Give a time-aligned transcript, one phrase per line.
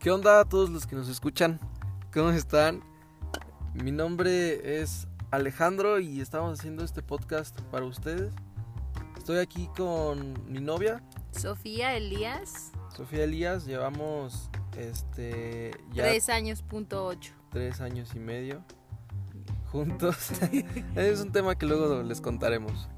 [0.00, 1.60] ¿Qué onda a todos los que nos escuchan?
[2.10, 2.82] ¿Cómo están?
[3.74, 8.32] Mi nombre es Alejandro y estamos haciendo este podcast para ustedes.
[9.18, 11.02] Estoy aquí con mi novia,
[11.32, 13.66] Sofía Elías, Sofía Elías.
[13.66, 14.48] Llevamos
[14.78, 17.34] este ya tres años punto ocho.
[17.50, 18.64] tres años y medio
[19.70, 20.30] juntos.
[20.96, 22.88] es un tema que luego les contaremos.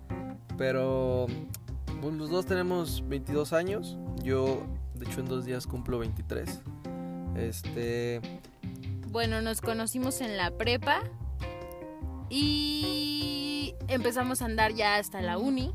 [0.57, 1.27] Pero
[2.01, 3.99] pues, los dos tenemos 22 años.
[4.23, 4.65] Yo,
[4.95, 6.63] de hecho, en dos días cumplo 23.
[7.37, 8.21] Este.
[9.09, 11.03] Bueno, nos conocimos en la prepa
[12.31, 15.75] y empezamos a andar ya hasta la uni.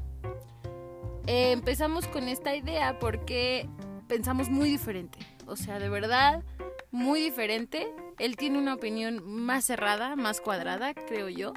[1.28, 3.70] Eh, empezamos con esta idea porque
[4.08, 5.20] pensamos muy diferente.
[5.46, 6.44] O sea, de verdad,
[6.92, 7.94] muy diferente.
[8.18, 11.54] Él tiene una opinión más cerrada, más cuadrada, creo yo.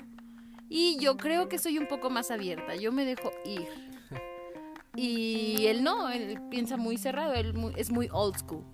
[0.68, 2.76] Y yo creo que soy un poco más abierta.
[2.76, 3.68] Yo me dejo ir.
[4.96, 8.64] Y él no, él piensa muy cerrado, él es muy old school.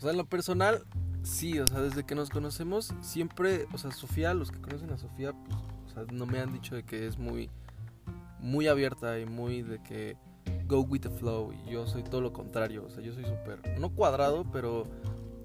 [0.00, 0.86] O sea, en lo personal,
[1.22, 4.96] sí, o sea, desde que nos conocemos, siempre, o sea, Sofía, los que conocen a
[4.96, 7.50] Sofía, pues, o sea, no me han dicho de que es muy,
[8.38, 10.16] muy abierta y muy de que
[10.66, 11.52] go with the flow.
[11.52, 14.86] Y yo soy todo lo contrario, o sea, yo soy súper, no cuadrado, pero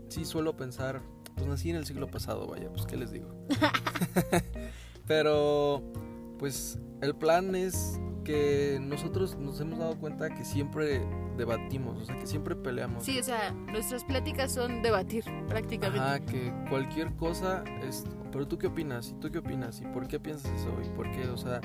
[0.08, 1.02] sí suelo pensar,
[1.36, 3.28] pues nací en el siglo pasado, vaya, pues, ¿qué les digo?
[5.06, 5.84] pero,
[6.40, 11.02] pues, el plan es que nosotros nos hemos dado cuenta que siempre
[11.38, 13.06] debatimos, o sea, que siempre peleamos.
[13.06, 16.02] Sí, o sea, nuestras pláticas son debatir prácticamente.
[16.02, 18.04] Ajá, que cualquier cosa es.
[18.34, 21.10] Pero tú qué opinas, y tú qué opinas, y por qué piensas eso, y por
[21.12, 21.62] qué, o sea.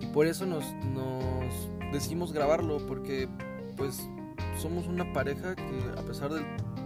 [0.00, 3.28] Y por eso nos, nos decidimos grabarlo, porque
[3.76, 4.08] pues
[4.58, 6.44] somos una pareja que a pesar de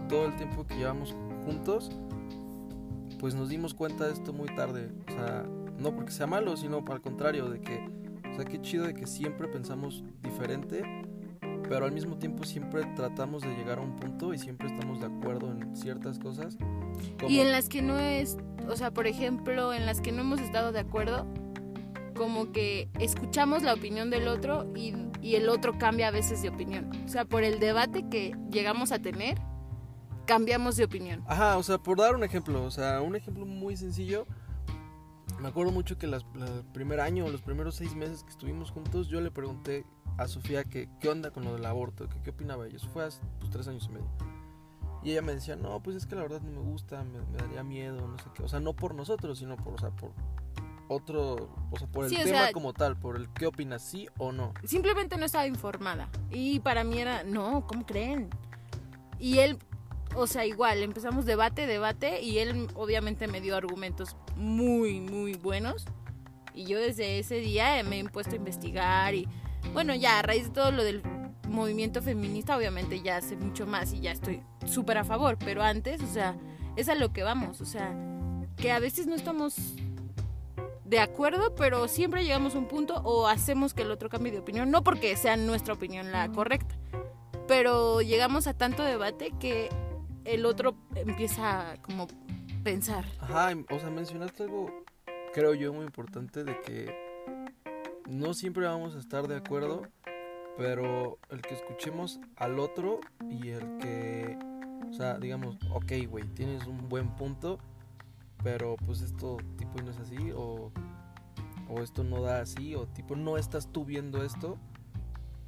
[0.09, 1.15] todo el tiempo que llevamos
[1.47, 1.91] juntos,
[3.19, 4.91] pues nos dimos cuenta de esto muy tarde.
[5.09, 5.47] O sea,
[5.79, 7.89] no porque sea malo, sino al contrario, de que,
[8.43, 10.83] sea, qué chido de que siempre pensamos diferente,
[11.69, 15.07] pero al mismo tiempo siempre tratamos de llegar a un punto y siempre estamos de
[15.07, 16.57] acuerdo en ciertas cosas.
[17.19, 18.37] como- Y en las que no es,
[18.69, 21.27] o sea, por ejemplo, en las que no hemos estado de acuerdo,
[22.17, 26.49] como que escuchamos la opinión del otro y, y el otro cambia a veces de
[26.49, 26.91] opinión.
[27.05, 29.39] O sea, por el debate que llegamos a tener,
[30.27, 31.23] cambiamos de opinión.
[31.27, 34.27] Ajá, o sea, por dar un ejemplo, o sea, un ejemplo muy sencillo.
[35.41, 36.21] Me acuerdo mucho que el
[36.73, 39.85] primer año, los primeros seis meses que estuvimos juntos, yo le pregunté
[40.17, 42.77] a Sofía que qué onda con lo del aborto, que qué opinaba ella.
[42.77, 44.09] Eso fue hace pues, tres años y medio.
[45.05, 47.39] Y ella me decía, no, pues es que la verdad no me gusta, me, me
[47.39, 48.43] daría miedo, no sé qué.
[48.43, 50.11] O sea, no por nosotros, sino por, o sea, por
[50.89, 54.09] otro, o sea, por el Sí, tema sea- como tal, por el qué opinas, sí
[54.19, 54.53] o no.
[54.65, 56.09] Simplemente no estaba informada.
[56.33, 58.29] Y para mí era, no, ¿cómo creen?
[59.21, 59.57] Y él,
[60.17, 65.85] o sea, igual, empezamos debate, debate, y él obviamente me dio argumentos muy, muy buenos.
[66.55, 69.29] Y yo desde ese día me he puesto a investigar y,
[69.73, 71.03] bueno, ya a raíz de todo lo del
[71.49, 76.03] movimiento feminista, obviamente ya sé mucho más y ya estoy súper a favor, pero antes,
[76.03, 76.37] o sea,
[76.77, 77.95] es a lo que vamos, o sea,
[78.57, 79.57] que a veces no estamos
[80.85, 84.39] de acuerdo, pero siempre llegamos a un punto o hacemos que el otro cambie de
[84.39, 86.77] opinión, no porque sea nuestra opinión la correcta,
[87.47, 89.69] pero llegamos a tanto debate que
[90.25, 92.09] el otro empieza como
[93.21, 94.85] Ajá, o sea, mencionaste algo,
[95.33, 97.09] creo yo, muy importante de que
[98.09, 99.83] no siempre vamos a estar de acuerdo,
[100.57, 104.39] pero el que escuchemos al otro y el que,
[104.89, 107.59] o sea, digamos, ok, güey, tienes un buen punto,
[108.43, 110.73] pero pues esto tipo no es así, o,
[111.69, 114.59] o esto no da así, o tipo no estás tú viendo esto,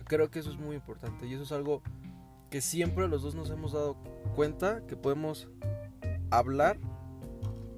[0.04, 1.82] creo que eso es muy importante y eso es algo
[2.50, 3.96] que siempre los dos nos hemos dado
[4.34, 5.48] cuenta que podemos
[6.30, 6.78] hablar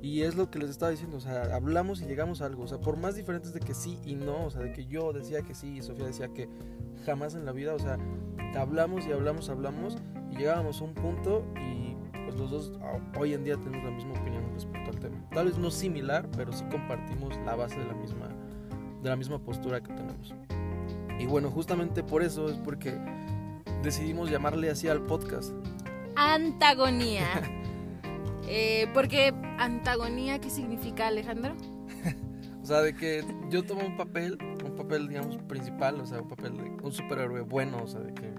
[0.02, 2.66] y es lo que les estaba diciendo, o sea, hablamos y llegamos a algo, o
[2.66, 5.42] sea, por más diferentes de que sí y no, o sea, de que yo decía
[5.42, 6.48] que sí y Sofía decía que
[7.06, 7.98] jamás en la vida, o sea,
[8.58, 9.96] hablamos y hablamos, hablamos
[10.32, 12.72] y llegábamos a un punto y pues los dos
[13.16, 15.28] hoy en día tenemos la misma opinión respecto al tema.
[15.30, 18.28] Tal vez no similar, pero sí compartimos la base de la misma
[19.02, 20.34] de la misma postura que tenemos.
[21.19, 22.98] Y bueno, justamente por eso es porque
[23.82, 25.52] decidimos llamarle así al podcast.
[26.16, 27.26] Antagonía.
[28.54, 31.54] Eh, porque antagonía, ¿qué significa Alejandro?
[32.62, 36.28] O sea, de que yo tomo un papel, un papel, digamos, principal, o sea, un
[36.28, 38.32] papel de un superhéroe bueno, o sea, de que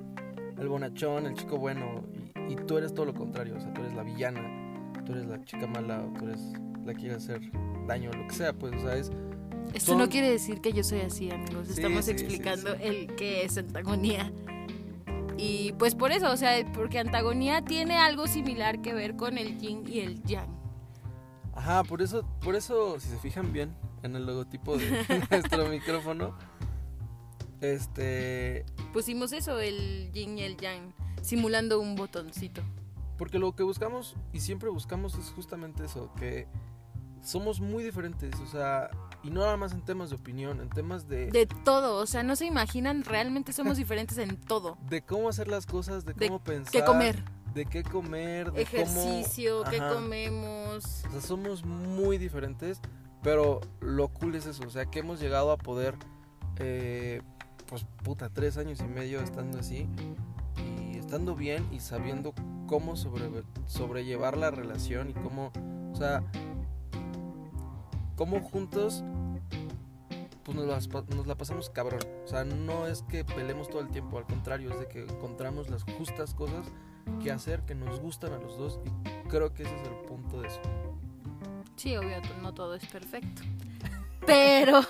[0.61, 2.05] el bonachón, el chico bueno,
[2.47, 5.25] y, y tú eres todo lo contrario, o sea, tú eres la villana, tú eres
[5.25, 6.39] la chica mala, o tú eres
[6.85, 7.41] la que quiere hacer
[7.85, 9.11] daño, lo que sea, pues, o sea, es...
[9.73, 11.67] Esto Son- no quiere decir que yo soy así, amigos.
[11.67, 14.31] Sí, Estamos sí, explicando sí, el que es antagonía.
[15.45, 19.59] Y pues por eso, o sea, porque antagonía tiene algo similar que ver con el
[19.59, 20.47] yin y el yang.
[21.53, 26.33] Ajá, por eso, por eso, si se fijan bien en el logotipo de nuestro micrófono,
[27.59, 28.65] este...
[28.93, 32.61] Pusimos eso, el yin y el yang, simulando un botoncito.
[33.17, 36.47] Porque lo que buscamos y siempre buscamos es justamente eso, que
[37.21, 38.89] somos muy diferentes, o sea,
[39.23, 41.31] y no nada más en temas de opinión, en temas de...
[41.31, 44.77] De todo, o sea, no se imaginan, realmente somos diferentes en todo.
[44.89, 46.71] De cómo hacer las cosas, de De cómo pensar.
[46.73, 47.23] ¿Qué comer?
[47.53, 49.71] De qué comer, de Ejercicio, cómo...
[49.71, 51.05] qué comemos.
[51.07, 52.81] O sea, somos muy diferentes,
[53.21, 55.95] pero lo cool es eso, o sea, que hemos llegado a poder,
[56.57, 57.21] eh,
[57.67, 59.87] pues puta, tres años y medio estando así
[60.91, 62.33] y estando bien y sabiendo
[62.67, 63.29] cómo sobre,
[63.67, 65.53] sobrellevar la relación y cómo,
[65.93, 66.23] o sea,
[68.15, 69.03] cómo juntos
[70.43, 72.01] pues nos, las nos la pasamos cabrón.
[72.25, 75.69] O sea, no es que pelemos todo el tiempo, al contrario, es de que encontramos
[75.69, 76.65] las justas cosas
[77.21, 80.41] que hacer que nos gustan a los dos y creo que ese es el punto
[80.41, 80.61] de eso.
[81.75, 83.41] Sí, obvio, no todo es perfecto.
[84.25, 84.81] Pero,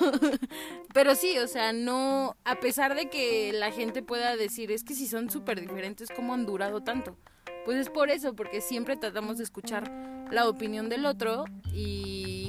[0.94, 4.94] pero sí, o sea, no, a pesar de que la gente pueda decir, es que
[4.94, 7.18] si son súper diferentes, ¿cómo han durado tanto?
[7.66, 9.92] Pues es por eso, porque siempre tratamos de escuchar
[10.32, 12.43] la opinión del otro y,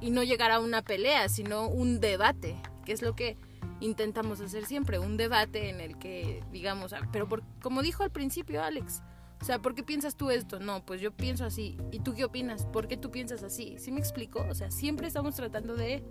[0.00, 3.36] y no llegar a una pelea, sino un debate, que es lo que
[3.80, 8.10] intentamos hacer siempre, un debate en el que digamos, ah, pero por, como dijo al
[8.10, 9.02] principio Alex,
[9.40, 10.60] o sea, ¿por qué piensas tú esto?
[10.60, 11.76] No, pues yo pienso así.
[11.92, 12.64] ¿Y tú qué opinas?
[12.64, 13.76] ¿Por qué tú piensas así?
[13.78, 14.44] ¿Sí me explico?
[14.48, 16.02] O sea, siempre estamos tratando de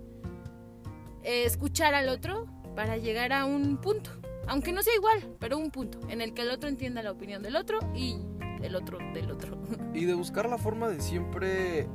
[1.22, 2.46] eh, escuchar al otro
[2.76, 4.10] para llegar a un punto.
[4.46, 7.42] Aunque no sea igual, pero un punto en el que el otro entienda la opinión
[7.42, 8.16] del otro y
[8.62, 9.58] el otro del otro.
[9.92, 11.88] Y de buscar la forma de siempre,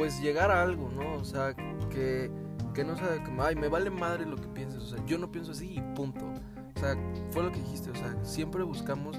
[0.00, 1.12] pues llegar a algo, ¿no?
[1.16, 1.54] O sea,
[1.90, 2.30] que,
[2.72, 5.30] que no sea como, ay, me vale madre lo que pienses, o sea, yo no
[5.30, 6.24] pienso así y punto.
[6.74, 6.96] O sea,
[7.32, 9.14] fue lo que dijiste, o sea, siempre buscamos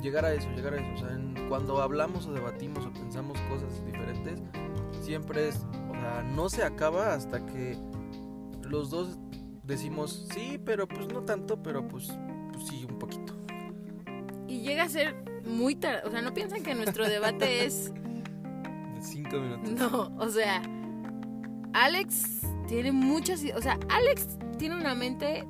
[0.00, 0.94] llegar a eso, llegar a eso.
[0.94, 4.40] O sea, en- cuando hablamos o debatimos o pensamos cosas diferentes,
[5.02, 5.56] siempre es,
[5.90, 7.76] o sea, no se acaba hasta que
[8.62, 9.18] los dos
[9.62, 12.08] decimos, sí, pero pues no tanto, pero pues,
[12.50, 13.34] pues sí, un poquito.
[14.48, 16.00] Y llega a ser muy tarde.
[16.08, 17.92] O sea, no piensan que nuestro debate es
[19.32, 20.62] No, o sea,
[21.72, 25.46] Alex tiene muchas, o sea, Alex tiene una mente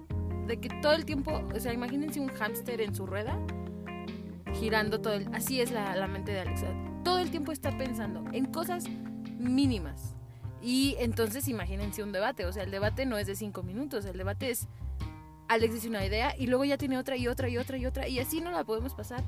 [0.46, 3.38] de que todo el tiempo, o sea, imagínense un hámster en su rueda
[4.54, 6.62] girando todo el, así es la, mente de Alex,
[7.02, 8.84] todo el tiempo está pensando en cosas
[9.38, 10.14] mínimas.
[10.62, 14.16] Y entonces imagínense un debate, o sea, el debate no es de cinco minutos, el
[14.16, 14.66] debate es
[15.48, 18.08] Alex dice una idea y luego ya tiene otra y otra y otra y otra
[18.08, 19.22] y así no la podemos pasar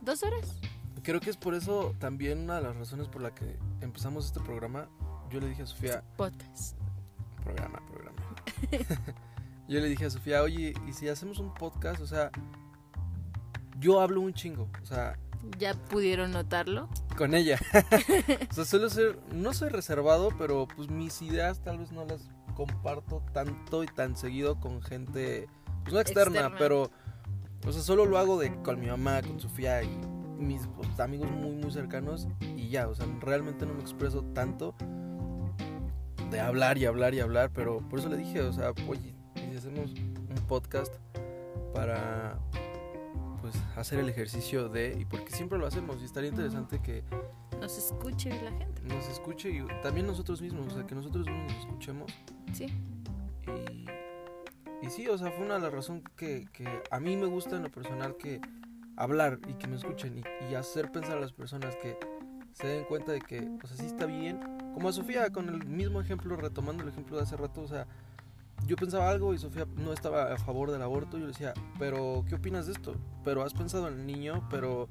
[0.00, 0.60] dos horas.
[1.02, 4.40] Creo que es por eso también una de las razones por la que empezamos este
[4.40, 4.88] programa.
[5.30, 6.76] Yo le dije a Sofía, Podcast.
[7.42, 8.20] programa, programa.
[9.68, 12.00] yo le dije a Sofía, oye, ¿y si hacemos un podcast?
[12.00, 12.30] O sea,
[13.78, 15.16] yo hablo un chingo, o sea,
[15.58, 16.88] ¿Ya pudieron notarlo?
[17.16, 17.58] con ella.
[18.50, 22.28] o sea, suelo ser, no soy reservado, pero pues mis ideas tal vez no las
[22.54, 25.48] comparto tanto y tan seguido con gente,
[25.82, 26.58] pues no externa, Externa.
[26.58, 26.90] pero,
[27.66, 29.98] o sea, solo lo hago de con mi mamá, con Sofía y
[30.40, 32.26] mis pues, amigos muy, muy cercanos
[32.56, 34.74] y ya, o sea, realmente no me expreso tanto
[36.30, 39.50] de hablar y hablar y hablar, pero por eso le dije, o sea, oye, ¿y
[39.50, 40.94] si hacemos un podcast
[41.74, 42.38] para
[43.40, 47.02] pues hacer el ejercicio de y porque siempre lo hacemos y estaría interesante que
[47.60, 48.82] Nos escuche la gente.
[48.82, 52.12] nos escuche y también nosotros mismos, o sea, que nosotros mismos nos escuchemos
[52.52, 52.66] Sí.
[54.82, 57.26] y, y sí, o sea, fue una de las razones que, que a mí me
[57.26, 58.40] gusta en lo personal que
[59.00, 61.96] hablar y que me escuchen y, y hacer pensar a las personas que
[62.52, 64.40] se den cuenta de que, o sea, sí está bien.
[64.74, 67.86] Como a Sofía, con el mismo ejemplo, retomando el ejemplo de hace rato, o sea,
[68.66, 71.16] yo pensaba algo y Sofía no estaba a favor del aborto.
[71.16, 72.94] Yo le decía, pero ¿qué opinas de esto?
[73.24, 74.88] Pero has pensado en el niño, pero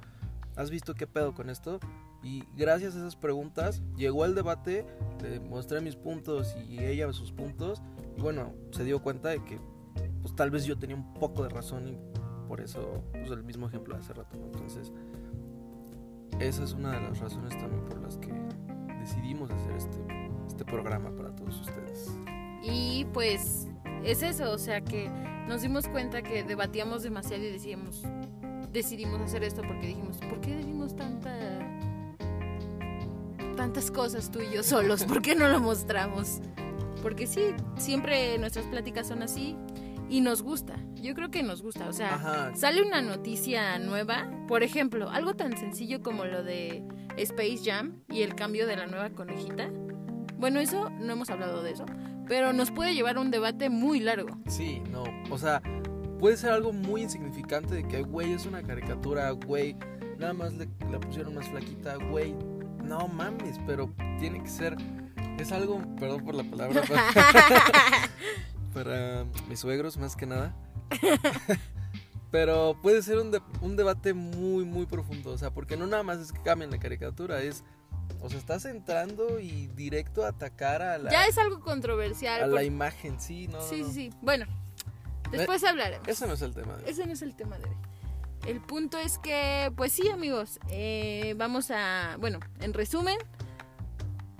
[0.55, 1.79] has visto qué pedo con esto.
[2.21, 4.85] Y gracias a esas preguntas llegó el debate,
[5.21, 7.81] le mostré mis puntos y ella sus puntos.
[8.17, 9.59] Y bueno, se dio cuenta de que
[10.21, 11.97] pues tal vez yo tenía un poco de razón y
[12.49, 14.35] por eso pues el mismo ejemplo de hace rato.
[14.35, 14.47] ¿no?
[14.47, 14.91] Entonces,
[16.39, 18.33] esa es una de las razones también por las que
[18.99, 19.99] decidimos hacer este,
[20.47, 22.11] este programa para todos ustedes.
[22.63, 23.67] Y pues
[24.03, 25.09] es eso, o sea que
[25.47, 28.03] nos dimos cuenta que debatíamos demasiado y decíamos,
[28.73, 31.31] decidimos hacer esto porque dijimos, ¿por qué decimos tanta
[33.55, 35.03] tantas cosas tú y yo solos?
[35.03, 36.39] ¿Por qué no lo mostramos?
[37.03, 37.41] Porque sí,
[37.77, 39.55] siempre nuestras pláticas son así
[40.09, 40.75] y nos gusta.
[41.01, 42.55] Yo creo que nos gusta, o sea, Ajá.
[42.55, 46.83] sale una noticia nueva, por ejemplo, algo tan sencillo como lo de
[47.17, 49.69] Space Jam y el cambio de la nueva conejita.
[50.37, 51.85] Bueno, eso no hemos hablado de eso,
[52.27, 54.37] pero nos puede llevar a un debate muy largo.
[54.47, 55.03] Sí, no.
[55.29, 55.61] O sea,
[56.19, 59.75] puede ser algo muy insignificante de que, güey, es una caricatura, güey,
[60.17, 62.35] nada más le, la pusieron más flaquita, güey.
[62.83, 64.75] No mames, pero tiene que ser.
[65.37, 67.03] Es algo, perdón por la palabra, para,
[68.73, 70.55] para mis suegros más que nada.
[72.31, 75.31] Pero puede ser un, de- un debate muy, muy profundo.
[75.31, 77.63] O sea, porque no nada más es que cambien la caricatura, es.
[78.21, 82.43] O sea, estás entrando y directo a atacar a la, Ya es algo controversial.
[82.43, 83.61] a la imagen, sí, no.
[83.61, 84.13] sí, sí, sí.
[84.21, 84.45] Bueno,
[85.31, 86.07] después hablaremos.
[86.07, 86.75] Ese no es el tema.
[86.77, 87.75] de- Ese no es el tema de hoy.
[88.45, 93.17] El punto es que, pues sí, amigos, eh, vamos a, bueno, en resumen,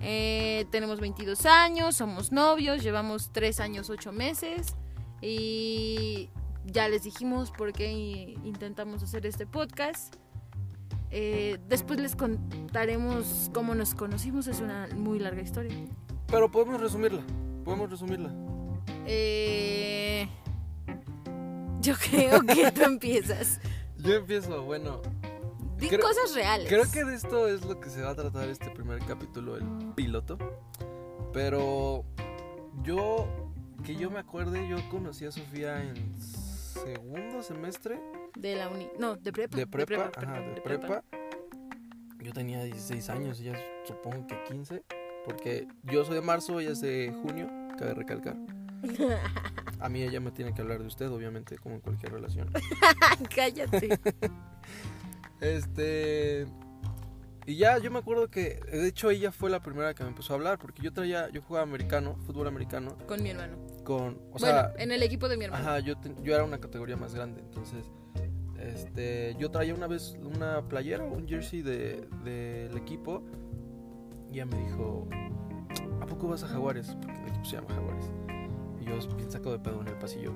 [0.00, 4.74] eh, tenemos 22 años, somos novios, llevamos 3 años, 8 meses
[5.20, 6.30] y
[6.66, 10.16] ya les dijimos por qué intentamos hacer este podcast.
[11.10, 15.74] Eh, después les contaremos cómo nos conocimos, es una muy larga historia.
[16.28, 17.22] Pero podemos resumirla.
[17.64, 18.32] Podemos resumirla.
[19.06, 20.28] Eh,
[21.80, 23.60] yo creo que tú empiezas.
[23.98, 25.00] Yo empiezo, bueno.
[25.78, 26.68] Di Creo- cosas reales.
[26.68, 29.64] Creo que de esto es lo que se va a tratar este primer capítulo, el
[29.96, 30.38] piloto.
[31.32, 32.04] Pero
[32.82, 33.26] yo,
[33.84, 35.94] que yo me acuerde, yo conocí a Sofía en
[36.70, 38.00] segundo semestre
[38.34, 38.88] De la uni.
[38.98, 39.56] No, de prepa.
[39.56, 40.10] de prepa.
[40.16, 41.04] ajá, de prepa.
[42.20, 44.82] Yo tenía 16 años, ella supongo que 15.
[45.24, 47.48] Porque yo soy de marzo, ella es de junio,
[47.78, 48.36] cabe recalcar.
[49.80, 52.50] A mí ella me tiene que hablar de usted, obviamente, como en cualquier relación.
[53.34, 53.98] Cállate.
[55.40, 56.46] Este.
[57.46, 60.34] Y ya, yo me acuerdo que, de hecho, ella fue la primera que me empezó
[60.34, 63.56] a hablar, porque yo traía, yo jugaba americano, fútbol americano, Con mi hermano.
[63.98, 65.64] Con, o bueno, sea, en el equipo de mi hermano.
[65.68, 67.90] ajá, yo, te- yo era una categoría más grande, entonces,
[68.58, 73.22] este, yo traía una vez una playera, un jersey de- del equipo,
[74.30, 75.08] y ella me dijo,
[76.00, 76.94] ¿a poco vas a Jaguares?
[77.02, 78.10] Porque el equipo se llama Jaguares.
[78.80, 80.32] Y yo bien sacado de pedo en el pasillo.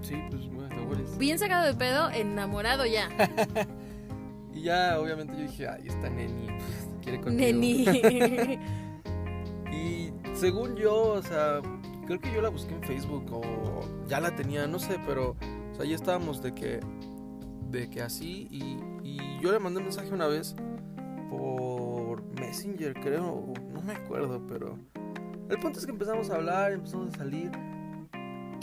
[0.00, 1.18] Sí, pues voy a Jaguares.
[1.18, 3.08] Bien sacado de pedo, enamorado ya.
[4.54, 7.60] Y ya, obviamente, yo dije, ay, esta neni, pues, quiere conmigo.
[7.60, 8.58] Neni.
[9.70, 11.60] Y según yo, o sea,
[12.06, 15.36] creo que yo la busqué en Facebook o ya la tenía, no sé, pero,
[15.72, 16.80] o sea, ya estábamos de que,
[17.70, 20.54] de que así y, y yo le mandé un mensaje una vez
[21.30, 24.78] por Messenger, creo, no me acuerdo, pero
[25.48, 27.50] el punto es que empezamos a hablar, empezamos a salir.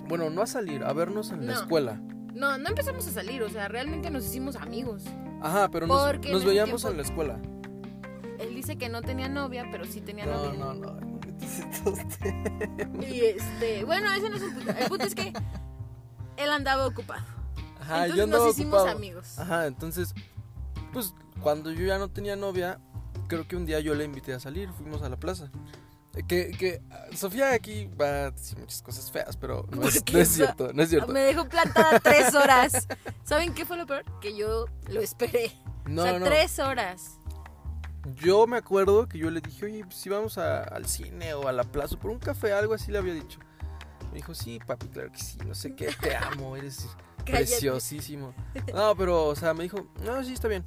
[0.07, 2.01] Bueno, no a salir, a vernos en la escuela.
[2.33, 5.03] no, no empezamos a salir, o sea, realmente nos hicimos amigos.
[5.41, 7.39] Ajá, pero nos, en veíamos tiempo- en la escuela.
[8.39, 10.59] Él dice que no tenía novia, pero sí tenía No, novia.
[10.59, 11.00] no, no.
[11.00, 11.12] no
[11.60, 13.05] estos temas.
[13.07, 14.72] Y este, bueno, ese no es el punto.
[14.72, 15.33] El punto es que
[16.38, 17.24] él andaba ocupado.
[17.81, 18.98] Ajá, Entonces yo nos hicimos ocupado.
[18.98, 19.38] amigos.
[19.39, 20.13] Ajá, entonces,
[20.93, 22.79] pues cuando yo ya no tenía novia,
[23.27, 25.51] creo que un día yo le invité a salir, fuimos a la plaza.
[26.27, 26.79] Que, que
[27.15, 30.83] Sofía aquí va a decir muchas cosas feas, pero no es, no es cierto, no
[30.83, 31.12] es cierto.
[31.12, 32.88] Me dejó plantada tres horas.
[33.24, 34.05] ¿Saben qué fue lo peor?
[34.22, 35.51] Que yo lo esperé.
[35.86, 37.17] No, o sea, no, tres horas.
[38.15, 41.48] Yo me acuerdo que yo le dije, oye, pues, si vamos a- al cine o
[41.48, 43.39] a la plaza por un café, algo así le había dicho.
[44.12, 46.88] Me dijo, sí, papi, claro que sí, no sé qué, te amo, eres
[47.25, 48.33] preciosísimo.
[48.74, 50.63] No, pero, o sea, me dijo, no, sí, está bien.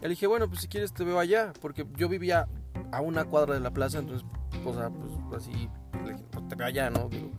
[0.00, 2.46] Y le dije, bueno, pues si quieres te veo allá, porque yo vivía
[2.92, 4.26] a una cuadra de la plaza, entonces,
[4.64, 5.68] o sea, pues así,
[6.04, 7.08] le dije, pues te veo allá, ¿no?
[7.08, 7.30] Digo,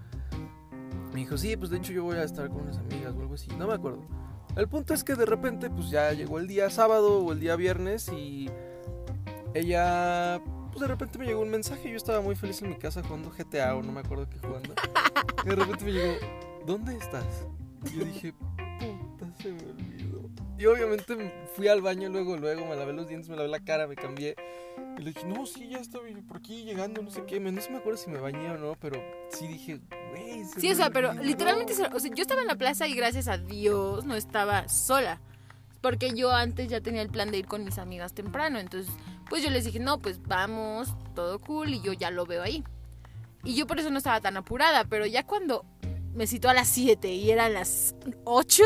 [1.14, 3.36] me dijo, sí, pues de hecho yo voy a estar con unas amigas o algo
[3.36, 4.02] así, no me acuerdo.
[4.58, 7.56] El punto es que de repente, pues ya llegó el día sábado o el día
[7.56, 8.50] viernes y
[9.56, 13.02] ella, pues de repente me llegó un mensaje, yo estaba muy feliz en mi casa
[13.04, 14.74] jugando GTA o no me acuerdo qué jugando.
[15.46, 16.14] Y de repente me llegó,
[16.66, 17.46] ¿dónde estás?
[17.92, 20.30] Y yo dije, puta, se me olvidó.
[20.58, 23.60] Y obviamente me fui al baño luego, luego, me lavé los dientes, me lavé la
[23.60, 24.36] cara, me cambié.
[24.98, 27.40] Y le dije, no, sí, ya estoy por aquí llegando, no sé qué.
[27.40, 29.82] No se me acuerdo si me bañé o no, pero sí dije,
[30.12, 31.24] güey, Sí, o sea, pero olvidó".
[31.26, 35.20] literalmente, o sea, yo estaba en la plaza y gracias a Dios no estaba sola.
[35.86, 38.58] Porque yo antes ya tenía el plan de ir con mis amigas temprano.
[38.58, 38.92] Entonces,
[39.30, 42.64] pues yo les dije, no, pues vamos, todo cool y yo ya lo veo ahí.
[43.44, 44.86] Y yo por eso no estaba tan apurada.
[44.86, 45.64] Pero ya cuando
[46.16, 48.64] me citó a las 7 y eran las 8,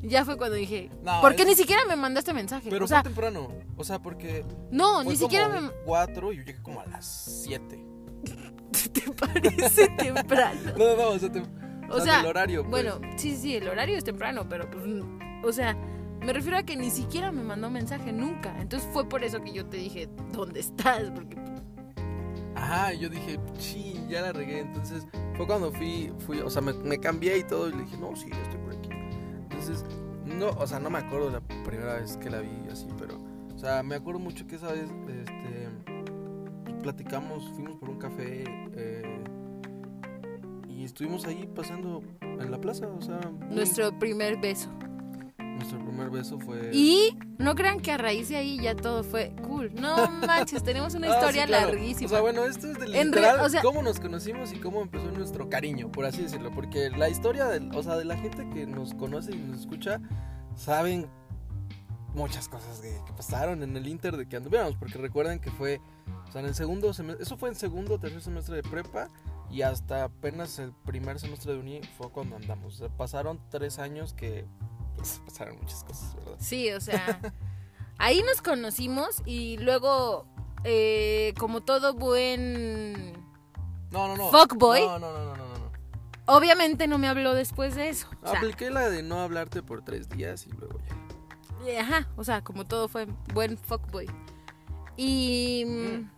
[0.00, 2.70] ya fue cuando dije, No, ¿por qué es- ni siquiera me mandaste mensaje?
[2.70, 3.52] Pero o sea, fue temprano.
[3.76, 4.42] O sea, porque.
[4.70, 5.70] no, fue ni siquiera como me...
[5.84, 7.04] cuatro y yo llegué como a las
[7.44, 7.84] 7.
[8.94, 10.60] ¿Te parece temprano?
[10.78, 11.42] No, no, o sea, te-
[11.90, 12.62] O sea, del horario.
[12.62, 12.70] pues.
[12.70, 14.84] Bueno, sí, sí, el horario es temprano, pero pues,
[15.44, 15.76] o sea,
[16.26, 18.54] me refiero a que ni siquiera me mandó mensaje nunca.
[18.60, 21.10] Entonces fue por eso que yo te dije, ¿dónde estás?
[21.14, 21.36] Porque
[22.54, 24.60] Ajá, yo dije, sí, ya la regué.
[24.60, 25.06] Entonces
[25.36, 27.68] fue cuando fui, fui o sea, me, me cambié y todo.
[27.68, 28.88] Y le dije, no, sí, estoy por aquí.
[29.42, 29.84] Entonces,
[30.24, 33.18] no, o sea, no me acuerdo la primera vez que la vi así, pero,
[33.54, 35.68] o sea, me acuerdo mucho que esa vez, este,
[36.82, 39.24] platicamos, fuimos por un café eh,
[40.68, 44.68] y estuvimos ahí pasando en la plaza, o sea, muy- nuestro primer beso.
[45.56, 46.70] Nuestro primer beso fue...
[46.72, 49.74] Y no crean que a raíz de ahí ya todo fue cool.
[49.74, 51.68] No manches, tenemos una Ah, sí, historia claro.
[51.72, 52.06] larguísima.
[52.06, 54.58] O sea, bueno, esto es de En re- literal o sea- cómo nos conocimos y
[54.58, 56.50] cómo empezó nuestro cariño, por así decirlo.
[56.52, 60.00] Porque la historia, del, o sea, de la gente que nos conoce y nos escucha,
[60.54, 61.06] saben
[62.14, 64.76] muchas cosas que, que pasaron en el Inter de que anduviéramos.
[64.76, 65.80] Porque recuerden que fue,
[66.28, 69.08] o sea, en el segundo semestre, eso fue en segundo o tercer semestre de prepa.
[69.48, 72.74] Y hasta apenas el primer semestre de uni fue cuando andamos.
[72.74, 74.44] O sea, pasaron tres años que
[74.96, 76.36] pues, pasaron muchas cosas, ¿verdad?
[76.38, 77.20] Sí, o sea,
[77.98, 80.26] ahí nos conocimos y luego,
[80.64, 83.12] eh, como todo buen...
[83.90, 84.30] No, no, no.
[84.30, 84.80] Fuckboy.
[84.82, 85.70] No, no, no, no, no, no.
[86.26, 88.08] Obviamente no me habló después de eso.
[88.22, 91.68] O sea, Apliqué la de no hablarte por tres días y luego ya.
[91.70, 94.06] eh, ajá, o sea, como todo fue buen fuckboy.
[94.96, 95.64] Y...
[95.66, 96.10] mm,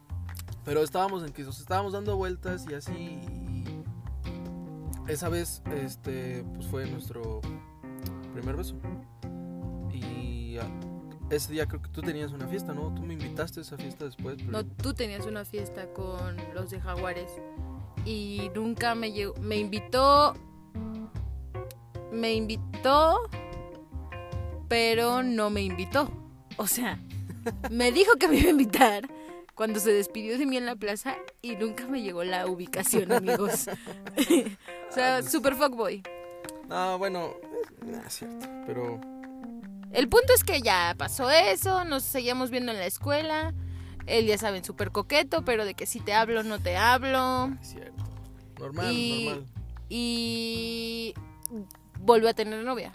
[0.64, 2.92] Pero estábamos en que sea, estábamos dando vueltas y así.
[2.92, 3.82] y
[5.08, 7.40] esa vez, este, pues fue nuestro
[8.38, 8.76] primer beso.
[9.92, 10.58] Y
[11.30, 12.94] ese día creo que tú tenías una fiesta, ¿no?
[12.94, 14.36] Tú me invitaste a esa fiesta después.
[14.38, 14.50] Pero...
[14.50, 17.30] No, tú tenías una fiesta con los de Jaguares
[18.04, 20.34] y nunca me llegó, me invitó,
[22.12, 23.28] me invitó,
[24.68, 26.08] pero no me invitó.
[26.58, 27.00] O sea,
[27.70, 29.08] me dijo que me iba a invitar
[29.54, 33.68] cuando se despidió de mí en la plaza y nunca me llegó la ubicación, amigos.
[34.90, 36.04] o sea, super fuckboy.
[36.68, 37.34] No, bueno,
[37.88, 38.46] nah, es cierto.
[38.66, 39.00] Pero
[39.92, 43.54] El punto es que ya pasó eso, nos seguíamos viendo en la escuela.
[44.06, 47.50] Él, ya saben, súper coqueto, pero de que si te hablo, no te hablo.
[47.60, 48.04] es cierto.
[48.58, 49.46] Normal, Y- normal.
[49.90, 51.14] Y
[52.00, 52.90] volvió a tener novia.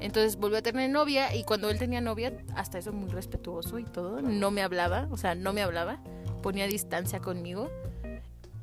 [0.00, 3.84] Entonces volvió a tener novia y cuando él tenía novia, hasta eso muy respetuoso y
[3.84, 5.98] todo, no me hablaba, o sea, no me hablaba,
[6.42, 7.70] ponía distancia conmigo.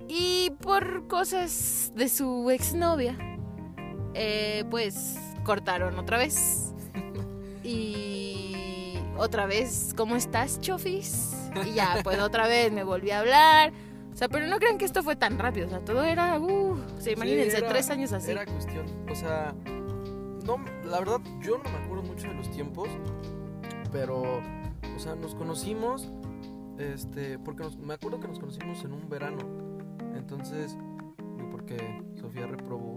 [0.07, 3.17] Y por cosas de su exnovia,
[4.13, 6.73] eh, pues cortaron otra vez.
[7.63, 11.31] Y otra vez, ¿cómo estás, Chofis?
[11.65, 13.71] Y ya, pues otra vez me volví a hablar.
[14.13, 15.67] O sea, pero no crean que esto fue tan rápido.
[15.67, 18.31] O sea, todo era, uh, o sea, imagínense, Sí, era- tres años así.
[18.31, 19.53] Era cuestión, o sea,
[20.45, 22.89] no, la verdad yo no me acuerdo mucho de los tiempos,
[23.91, 24.21] pero,
[24.95, 26.11] o sea, nos conocimos,
[26.79, 29.37] este, porque nos- me acuerdo que nos conocimos en un verano,
[30.15, 30.75] entonces,
[31.51, 31.77] porque
[32.19, 32.90] Sofía reprobó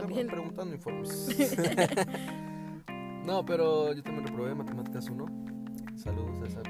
[0.00, 0.26] También.
[0.28, 1.28] preguntando informes.
[3.24, 5.26] no, pero yo también reprobé matemáticas 1.
[5.96, 6.62] Saludos a esa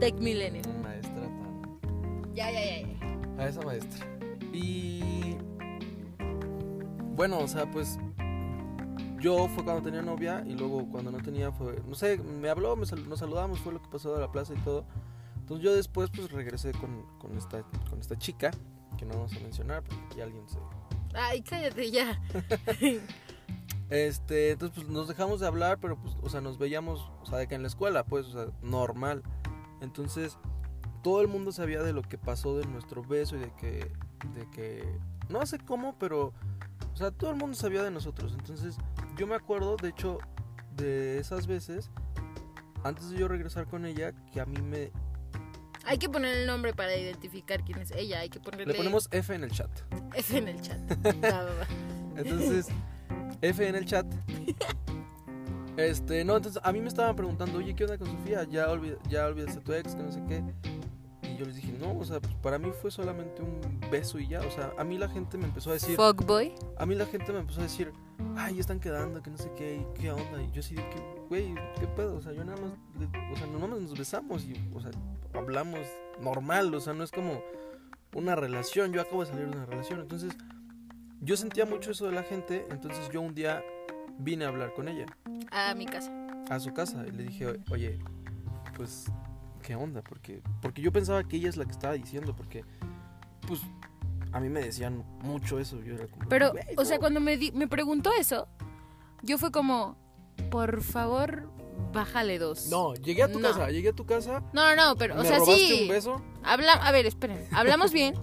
[0.00, 0.64] Tech Millennium.
[0.82, 2.88] maestra tan Ya, ya, ya,
[3.36, 3.42] ya.
[3.44, 4.06] a esa maestra.
[4.52, 5.36] Y
[7.16, 7.98] bueno, o sea, pues
[9.20, 12.76] yo fue cuando tenía novia y luego cuando no tenía fue, no sé, me habló,
[12.76, 14.84] me sal- nos saludamos, fue lo que pasó de la plaza y todo.
[15.38, 18.50] Entonces yo después pues regresé con, con esta con esta chica
[18.96, 20.58] que no vamos a mencionar porque ya alguien se
[21.14, 22.20] Ay, cállate ya.
[23.90, 27.38] este, entonces pues nos dejamos de hablar, pero pues o sea, nos veíamos, o sea,
[27.38, 29.22] de que en la escuela, pues, o sea, normal.
[29.80, 30.38] Entonces,
[31.02, 33.92] todo el mundo sabía de lo que pasó de nuestro beso y de que
[34.34, 34.98] de que
[35.28, 36.32] no sé cómo, pero
[36.92, 38.32] o sea, todo el mundo sabía de nosotros.
[38.38, 38.78] Entonces,
[39.16, 40.18] yo me acuerdo, de hecho,
[40.76, 41.90] de esas veces
[42.84, 44.92] antes de yo regresar con ella que a mí me
[45.86, 48.20] Hay que poner el nombre para identificar quién es ella.
[48.20, 49.70] Hay que ponerle le ponemos F en el chat.
[50.14, 50.78] F en el chat.
[51.22, 51.66] Va, va, va.
[52.16, 52.68] Entonces,
[53.42, 54.06] F en el chat.
[55.76, 58.44] Este, no, entonces a mí me estaban preguntando, oye, ¿qué onda con Sofía?
[58.44, 60.42] Ya, olvid ya olvidaste a tu ex, que no sé qué.
[61.24, 64.28] Y yo les dije, no, o sea, pues para mí fue solamente un beso y
[64.28, 64.40] ya.
[64.40, 66.54] O sea, a mí la gente me empezó a decir, Fuckboy.
[66.78, 67.92] a mí la gente me empezó a decir,
[68.36, 70.42] ay, ya están quedando, que no sé qué, y qué onda.
[70.42, 72.16] Y yo así de que, güey, ¿qué pedo?
[72.16, 72.72] O sea, yo nada más,
[73.32, 74.90] o sea, nada más nos besamos y, o sea,
[75.32, 75.80] hablamos
[76.20, 76.74] normal.
[76.74, 77.40] O sea, no es como
[78.14, 78.92] una relación.
[78.92, 80.00] Yo acabo de salir de una relación.
[80.00, 80.36] Entonces,
[81.20, 82.66] yo sentía mucho eso de la gente.
[82.70, 83.62] Entonces, yo un día
[84.18, 85.06] vine a hablar con ella
[85.50, 86.12] A mi casa.
[86.50, 87.98] a su casa y le dije, oye,
[88.76, 89.06] pues,
[89.64, 90.02] ¿qué onda?
[90.02, 92.64] Porque, porque yo pensaba que ella es la que estaba diciendo, porque,
[93.48, 93.60] pues,
[94.32, 95.80] a mí me decían mucho eso.
[95.82, 97.00] Yo era como, Pero, "Güey, o sea, no".
[97.00, 98.46] cuando me, di- me preguntó eso,
[99.22, 99.96] yo fue como,
[100.50, 101.48] por favor,
[101.92, 102.68] bájale dos.
[102.68, 103.48] No, llegué a tu No.
[103.48, 105.80] casa, llegué a tu casa, No, no, no, pero, o me sea, sí.
[105.84, 106.20] un beso.
[106.42, 107.46] Habla, a ver, esperen.
[107.52, 108.14] Hablamos bien.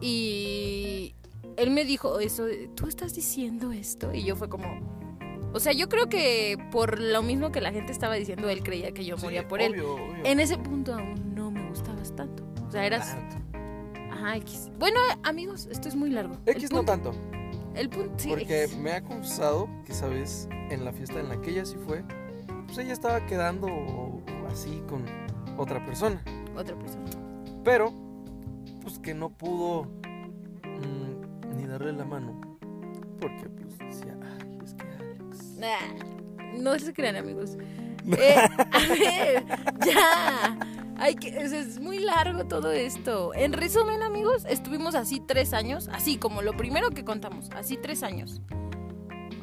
[0.00, 1.14] Y
[1.56, 4.12] él me dijo eso, tú estás diciendo esto.
[4.14, 4.96] Y yo fue como...
[5.56, 8.92] O sea, yo creo que por lo mismo que la gente estaba diciendo, él creía
[8.92, 9.80] que yo Sí, moría por él.
[9.80, 10.14] obvio.
[10.22, 12.44] En ese punto aún no me gustabas tanto.
[12.68, 13.16] O sea, eras...
[14.12, 14.70] Ajá, X.
[14.78, 16.36] Bueno, amigos, esto es muy largo.
[16.44, 17.12] X no tanto,
[17.74, 18.76] El punto, sí, porque X.
[18.76, 22.04] me ha confesado que esa vez en la fiesta en la que ella sí fue,
[22.66, 23.66] pues ella estaba quedando
[24.52, 25.06] así con
[25.56, 26.22] otra persona.
[26.54, 27.04] Otra persona.
[27.64, 27.94] Pero,
[28.82, 29.84] pues que no pudo
[30.64, 32.38] mm, ni darle la mano.
[33.20, 33.48] Porque,
[36.58, 37.56] no se crean, amigos.
[38.06, 38.36] Eh,
[38.72, 39.44] a ver,
[39.84, 40.58] ya.
[40.98, 43.34] Hay que, es, es muy largo todo esto.
[43.34, 48.02] En resumen, amigos, estuvimos así tres años, así como lo primero que contamos, así tres
[48.02, 48.40] años.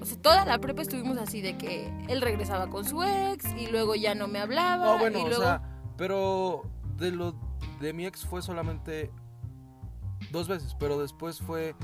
[0.01, 3.67] O sea, toda la prepa estuvimos así de que él regresaba con su ex y
[3.67, 4.93] luego ya no me hablaba.
[4.93, 5.61] No, bueno, y o sea,
[5.95, 6.63] pero
[6.97, 7.35] de lo
[7.79, 9.11] de mi ex fue solamente
[10.31, 11.75] dos veces, pero después fue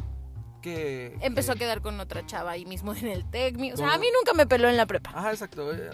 [0.62, 3.72] que Empezó a que- quedar con otra chava ahí mismo en el Tecmi.
[3.74, 5.12] O sea, a mí nunca me peló en la prepa.
[5.14, 5.72] Ajá, exacto.
[5.74, 5.90] eh,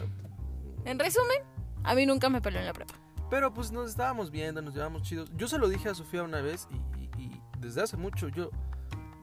[0.85, 1.39] En resumen,
[1.83, 2.93] a mí nunca me peló en la prepa.
[3.29, 5.31] Pero pues nos estábamos viendo, nos llevábamos chidos.
[5.35, 8.49] Yo se lo dije a Sofía una vez y, y- y desde hace mucho yo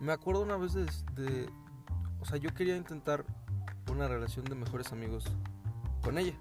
[0.01, 1.49] me acuerdo una vez de, de-
[2.21, 3.25] o sea, yo quería intentar
[3.91, 5.25] una relación de mejores amigos
[6.03, 6.35] con ella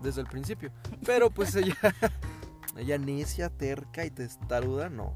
[0.00, 0.70] desde el principio,
[1.04, 1.76] pero pues ella
[2.76, 5.14] ella necia, terca y testaruda, no.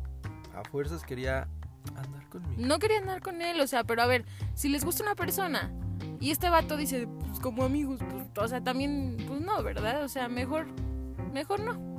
[0.54, 1.48] A fuerzas quería
[1.96, 2.54] andar conmigo.
[2.56, 5.70] No quería andar con él, o sea, pero a ver, si les gusta una persona
[6.20, 10.02] y este vato dice, pues como amigos, pues, o sea, también, pues no, ¿verdad?
[10.04, 10.66] O sea, mejor,
[11.32, 11.96] mejor no.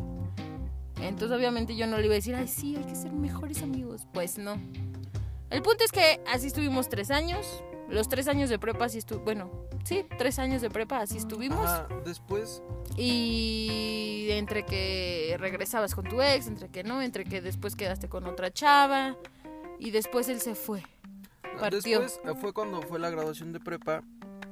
[1.02, 4.08] Entonces, obviamente, yo no le iba a decir, ay, sí, hay que ser mejores amigos.
[4.14, 4.58] Pues no.
[5.50, 7.64] El punto es que así estuvimos tres años.
[7.90, 9.50] Los tres años de prepa así estuvo, bueno,
[9.86, 11.66] sí, tres años de prepa así estuvimos.
[11.66, 12.62] Ajá, después
[12.98, 18.26] Y entre que regresabas con tu ex, entre que no, entre que después quedaste con
[18.26, 19.16] otra chava.
[19.80, 20.84] Y después él se fue.
[21.60, 22.02] Partió.
[22.02, 24.04] después eh, fue cuando fue la graduación de prepa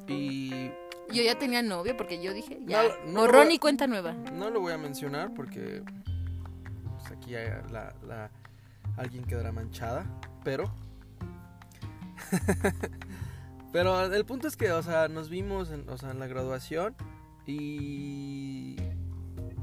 [0.07, 0.69] y
[1.11, 4.13] Yo ya tenía novio porque yo dije, ya, No, no borrón y cuenta nueva.
[4.13, 5.83] No lo voy a mencionar porque
[6.97, 7.31] pues, aquí
[7.71, 8.31] la, la-
[8.97, 10.05] alguien quedará manchada,
[10.43, 10.71] pero
[13.71, 16.95] pero el punto es que, o sea, nos vimos en, o sea, en la graduación
[17.45, 18.75] y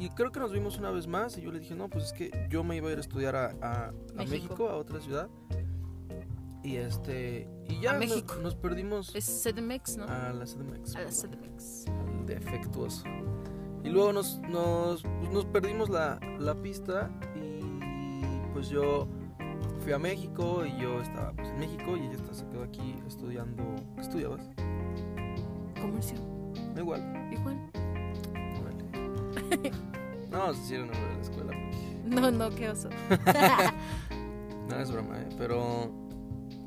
[0.04, 2.12] y creo que nos vimos una vez más y yo le dije, "No, pues es
[2.12, 4.30] que yo me iba a ir a estudiar a, a- a México.
[4.30, 5.28] México, a otra ciudad."
[6.64, 8.36] Y este y ya A México.
[8.40, 10.04] nos perdimos Es CDMX, ¿no?
[10.04, 11.86] a la CDMX A la CDMX.
[11.88, 13.04] al defectuoso.
[13.84, 17.60] Y luego nos, nos, pues, nos perdimos la, la pista y
[18.52, 19.08] pues yo
[19.80, 22.94] fui a México y yo estaba pues, en México y ella está- se quedó aquí
[23.08, 23.64] estudiando.
[23.96, 24.48] ¿Qué estudiabas?
[25.80, 26.16] Comercio.
[26.76, 27.02] Igual.
[27.32, 27.70] Igual.
[30.32, 32.88] No vamos a decir el nombre de la escuela porque No, no, qué oso.
[34.68, 35.28] no es broma, ¿eh?
[35.38, 35.90] Pero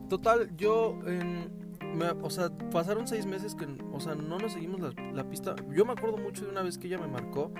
[0.10, 4.92] total, yo me- o sea, pasaron seis meses que, o sea, no nos seguimos la,
[5.14, 5.56] la pista.
[5.74, 7.52] Yo me acuerdo mucho de una vez que ella me marcó.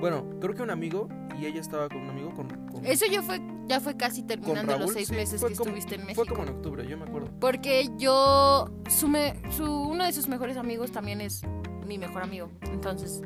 [0.00, 3.22] Bueno, creo que un amigo y ella estaba con un amigo con, con- Eso ya
[3.22, 4.82] fue, ya fue casi terminando Raúl.
[4.84, 6.24] los seis sí, meses que como- estuviste en México.
[6.24, 7.28] Fue como en octubre, yo me acuerdo.
[7.38, 11.42] Porque yo, su, me- su, uno de sus mejores amigos también es
[11.86, 12.50] mi mejor amigo.
[12.72, 13.22] Entonces,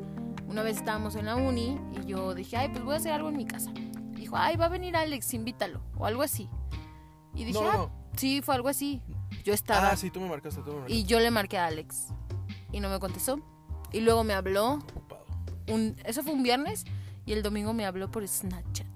[0.55, 3.27] una vez estábamos en la uni y yo dije, ay, pues voy a hacer algo
[3.27, 3.73] en mi casa.
[4.11, 5.81] Dijo, ay, va a venir Alex, invítalo.
[5.97, 6.47] O algo así.
[7.33, 7.91] Y dije, no, ah, no.
[8.15, 9.01] sí, fue algo así.
[9.43, 9.91] Yo estaba.
[9.91, 10.93] Ah, sí, tú me marcaste, tú me marcaste.
[10.93, 12.07] Y yo le marqué a Alex.
[12.71, 13.41] Y no me contestó.
[13.91, 14.79] Y luego me habló.
[15.67, 16.85] Un, eso fue un viernes.
[17.25, 18.87] Y el domingo me habló por Snapchat.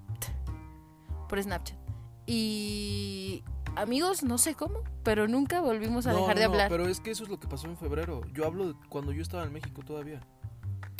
[1.28, 1.78] Por Snapchat.
[2.26, 3.43] Y.
[3.76, 4.80] Amigos, no sé cómo.
[5.04, 6.69] Pero nunca volvimos a No, dejar de hablar.
[6.69, 8.22] pero es que eso es lo que pasó en febrero.
[8.32, 10.22] Yo hablo de cuando yo estaba en México todavía.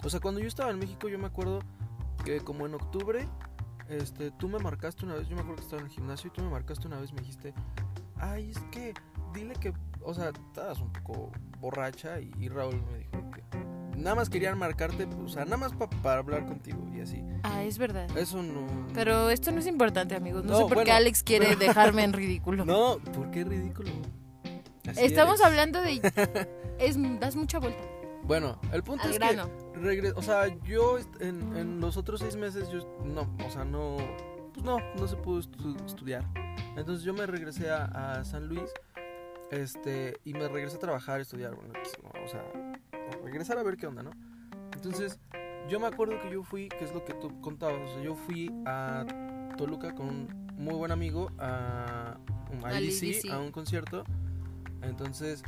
[0.03, 1.59] O sea, cuando yo estaba en México, yo me acuerdo
[2.23, 3.27] que como en octubre,
[3.89, 6.31] este, tú me marcaste una vez, yo me acuerdo que estaba en el gimnasio y
[6.31, 7.53] tú me marcaste una vez, me dijiste,
[8.17, 8.93] ay, es que
[9.33, 13.43] dile que, o sea, estabas un poco borracha y, y Raúl me dijo que
[13.97, 17.21] nada más querían marcarte, o sea, nada más pa- para hablar contigo y así.
[17.43, 18.09] Ah, es verdad.
[18.17, 18.88] Eso no...
[18.93, 20.45] Pero esto no es importante, amigos.
[20.45, 22.63] No, No, sé por qué bueno, Alex quiere pero- dejarme en ridículo.
[22.63, 23.89] No, ¿por qué ridículo?
[24.88, 25.45] Así Estamos eres.
[25.45, 26.49] hablando de.
[26.79, 27.83] Es, das mucha vuelta.
[28.30, 29.50] Bueno, el punto Al es grano.
[29.74, 33.65] que regre- o sea, yo en, en los otros seis meses yo no, o sea,
[33.65, 33.98] no,
[34.54, 36.24] pues no, no se pudo estu- estudiar.
[36.78, 37.86] Entonces yo me regresé a,
[38.20, 38.70] a San Luis,
[39.50, 42.10] este, y me regresé a trabajar, a estudiar, bueno, X, ¿no?
[42.24, 42.44] o sea,
[42.94, 44.12] a regresar a ver qué onda, ¿no?
[44.74, 45.20] Entonces
[45.68, 48.13] yo me acuerdo que yo fui, que es lo que tú contabas, o sea, yo
[48.13, 49.06] fui a
[49.58, 52.15] Toluca con un muy buen amigo a,
[52.63, 53.32] a Al IDC, IDC.
[53.32, 54.04] a un concierto.
[54.84, 55.44] Entonces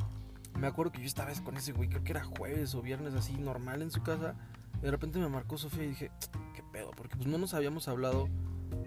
[0.57, 3.33] me acuerdo que yo estaba con ese güey, creo que era jueves o viernes así,
[3.37, 4.35] normal en su casa.
[4.79, 6.11] Y de repente me marcó Sofía y dije,
[6.55, 6.91] ¿qué pedo?
[6.91, 8.27] Porque pues no nos habíamos hablado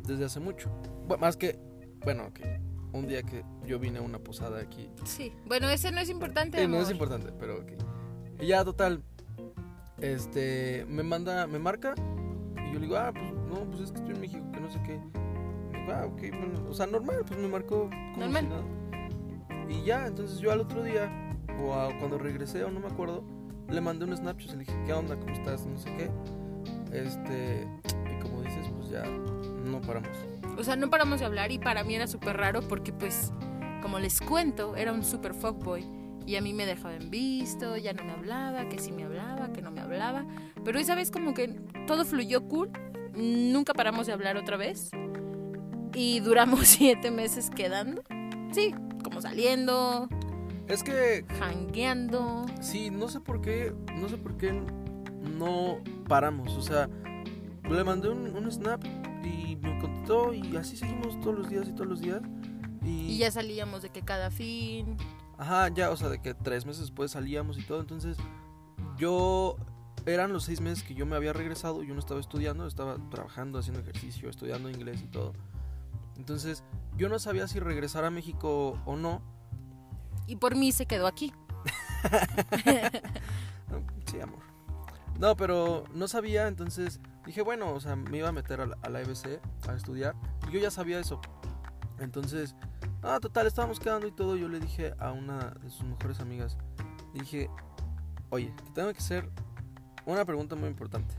[0.04, 0.70] desde hace mucho.
[1.08, 1.58] Bu- más que,
[2.04, 2.60] bueno, que
[2.92, 4.88] un día que yo vine a una posada aquí.
[5.04, 5.32] Sí.
[5.46, 6.62] Bueno, ese no es importante.
[6.62, 6.92] Eh, no es amor.
[6.92, 7.72] importante, pero ok.
[8.40, 9.02] Y ya, total,
[10.00, 11.94] este, me manda, me marca.
[12.56, 14.70] Y yo le digo, ah, pues no, pues es que estoy en México, que no
[14.70, 14.98] sé qué.
[15.72, 18.42] Me dijo, ah, ok, bueno, o sea, normal, pues me marcó como Normal.
[18.44, 19.68] si nada.
[19.68, 21.10] Y ya, entonces yo al otro día,
[21.62, 23.22] o a- cuando regresé, o no me acuerdo,
[23.68, 25.16] le mandé un Snapchat y le dije, ¿qué onda?
[25.18, 25.66] ¿Cómo estás?
[25.66, 26.10] No sé qué.
[26.92, 27.66] Este,
[28.16, 30.10] y como dices, pues ya no paramos.
[30.58, 33.32] O sea, no paramos de hablar y para mí era súper raro porque, pues,
[33.82, 35.84] como les cuento, era un super fuckboy.
[36.26, 39.52] Y a mí me dejaba en visto, ya no me hablaba, que sí me hablaba,
[39.52, 40.24] que no me hablaba.
[40.64, 41.48] Pero esa vez como que
[41.86, 42.70] todo fluyó cool.
[43.14, 44.90] Nunca paramos de hablar otra vez.
[45.94, 48.02] Y duramos siete meses quedando.
[48.52, 50.08] Sí, como saliendo,
[50.68, 52.46] Es que jangueando.
[52.60, 54.52] Sí, no sé por qué, no sé por qué
[55.38, 56.52] no paramos.
[56.56, 56.88] O sea,
[57.68, 58.82] le mandé un, un snap
[59.24, 62.22] y me contestó y así seguimos todos los días y todos los días.
[62.82, 64.96] Y, Y ya salíamos de que cada fin.
[65.38, 67.80] Ajá, ya, o sea, de que tres meses después salíamos y todo.
[67.80, 68.16] Entonces,
[68.96, 69.56] yo,
[70.06, 73.58] eran los seis meses que yo me había regresado, yo no estaba estudiando, estaba trabajando,
[73.58, 75.32] haciendo ejercicio, estudiando inglés y todo.
[76.16, 76.62] Entonces,
[76.96, 79.22] yo no sabía si regresar a México o no.
[80.26, 81.32] Y por mí se quedó aquí.
[84.06, 84.40] Sí, amor.
[85.18, 88.78] No, pero no sabía, entonces dije, bueno, o sea, me iba a meter a la,
[88.82, 90.14] a la EBC a estudiar.
[90.48, 91.20] Y yo ya sabía eso.
[91.98, 92.54] Entonces,
[93.02, 94.36] ah, total, estábamos quedando y todo.
[94.36, 96.56] Yo le dije a una de sus mejores amigas,
[97.14, 97.48] dije,
[98.30, 99.28] oye, te tengo que hacer
[100.06, 101.14] una pregunta muy importante.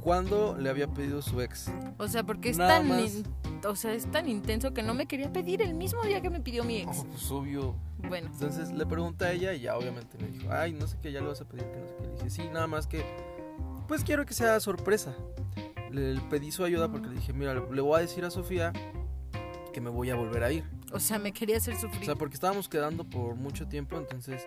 [0.00, 1.70] ¿Cuándo le había pedido su ex?
[1.98, 3.22] O sea, porque es Nada tan, más.
[3.68, 6.40] O sea, es tan intenso que no me quería pedir el mismo día que me
[6.40, 6.98] pidió mi ex.
[7.00, 7.74] Oh, pues obvio.
[8.08, 11.12] Bueno, Entonces le pregunté a ella y ya obviamente me dijo, ay, no sé qué,
[11.12, 12.02] ya le vas a pedir, que no sé qué.
[12.06, 13.04] Le dije, sí, nada más que,
[13.88, 15.14] pues quiero que sea sorpresa.
[15.90, 18.72] Le, le pedí su ayuda porque le dije, mira, le, voy a decir a Sofía
[19.72, 20.64] que me voy a volver a ir.
[20.92, 22.04] o sea, me quería hacer O sufrir.
[22.04, 24.46] sea, porque estábamos quedando por mucho tiempo, entonces,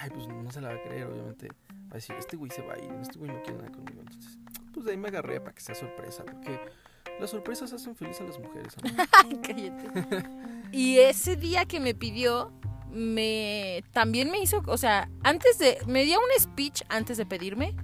[0.00, 1.48] ay, pues no se la va a creer, obviamente.
[1.48, 4.00] Va a decir, este güey se va a ir, este güey no quiere nada conmigo.
[4.00, 4.38] Entonces,
[4.72, 6.58] pues de ahí me agarré para que sea sorpresa, porque
[7.20, 8.74] las sorpresas hacen feliz a las mujeres.
[9.42, 10.28] cállate.
[10.72, 12.52] Y ese día que me pidió,
[12.90, 17.74] me también me hizo, o sea, antes de, me dio un speech antes de pedirme.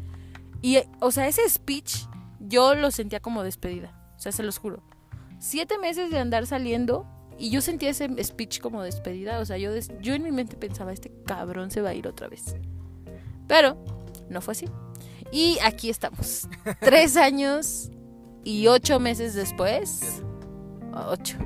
[0.60, 2.06] Y, o sea, ese speech
[2.40, 3.98] yo lo sentía como despedida.
[4.16, 4.82] O sea, se los juro.
[5.38, 7.06] Siete meses de andar saliendo
[7.38, 9.40] y yo sentía ese speech como despedida.
[9.40, 12.06] O sea, yo, des- yo en mi mente pensaba, este cabrón se va a ir
[12.06, 12.54] otra vez.
[13.48, 13.76] Pero
[14.30, 14.66] no fue así.
[15.32, 16.48] Y aquí estamos.
[16.80, 17.90] Tres años
[18.44, 20.22] y ocho meses después.
[20.94, 21.38] Ocho.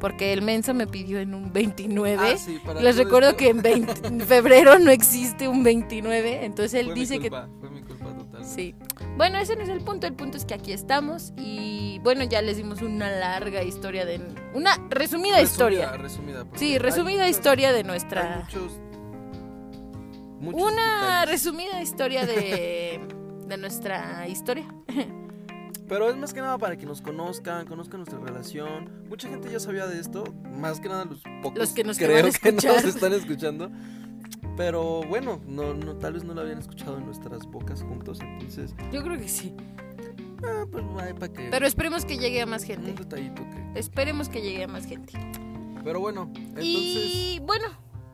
[0.00, 2.32] Porque el menso me pidió en un 29.
[2.34, 6.44] Ah, sí, para Les recuerdo que en, 20 en febrero no existe un 29.
[6.44, 7.30] Entonces él Fue mi dice que...
[7.30, 8.44] culpa, Fue mi culpa total.
[8.44, 8.76] Sí.
[9.16, 10.06] Bueno, ese no es el punto.
[10.06, 11.32] El punto es que aquí estamos.
[11.36, 14.20] Y bueno, ya les dimos una larga historia de...
[14.54, 15.90] Una resumida, historia.
[15.96, 18.44] Resumida, Sí, resumida historia de nuestra...
[18.44, 18.80] muchos,
[20.38, 21.30] muchos Una detalles.
[21.30, 23.00] resumida historia de,
[23.48, 24.72] de nuestra historia.
[25.88, 28.90] Pero es más que nada para que nos conozcan, conozcan nuestra relación.
[29.08, 32.30] Mucha gente ya sabía de esto, más que nada los pocos Los que nos creo
[32.30, 33.70] que nos están escuchando.
[34.56, 38.74] Pero bueno, no, no, tal vez no lo habían escuchado en nuestras bocas juntos, entonces,
[38.92, 39.54] Yo creo que sí.
[40.44, 42.92] ah, pues hay para que Pero esperemos que llegue a más un gente.
[42.92, 43.78] detallito que.
[43.78, 45.12] Esperemos que llegue a más gente.
[45.84, 47.66] Pero bueno, entonces Y bueno,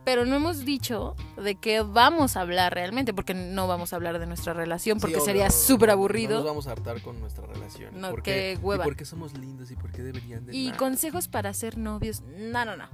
[0.05, 4.19] pero no hemos dicho de qué vamos a hablar realmente, porque no vamos a hablar
[4.19, 6.35] de nuestra relación, sí, porque obvio, sería no- súper No aburrido.
[6.35, 7.99] nos vamos a hartar con nuestra relación.
[7.99, 8.83] No, ¿Por qué hueva.
[8.83, 12.21] ¿Y por qué somos lindos y por qué deberían de Y consejos para ser novios.
[12.37, 12.87] No, no, no.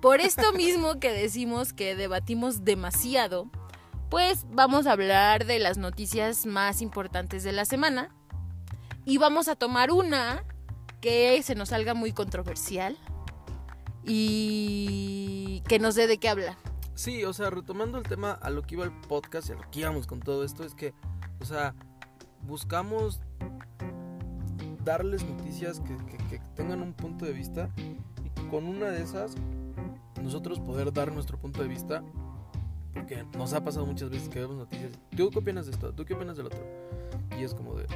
[0.00, 3.50] Por esto mismo que decimos que debatimos demasiado,
[4.08, 8.14] pues vamos a hablar de las noticias más importantes de la semana.
[9.04, 10.44] Y vamos a tomar una
[11.00, 12.96] que se nos salga muy controversial
[14.04, 16.56] y que nos dé de qué hablar.
[16.94, 19.70] Sí, o sea, retomando el tema a lo que iba el podcast y a lo
[19.70, 20.92] que íbamos con todo esto, es que,
[21.40, 21.74] o sea,
[22.42, 23.20] buscamos
[24.84, 29.34] darles noticias que, que- que tengan un punto de vista y con una de esas
[30.22, 32.02] nosotros poder dar nuestro punto de vista,
[32.92, 35.92] porque nos ha pasado muchas veces que vemos noticias, ¿tú qué opinas de esto?
[35.94, 36.60] ¿Tú qué opinas del otro?
[37.38, 37.86] Y es como de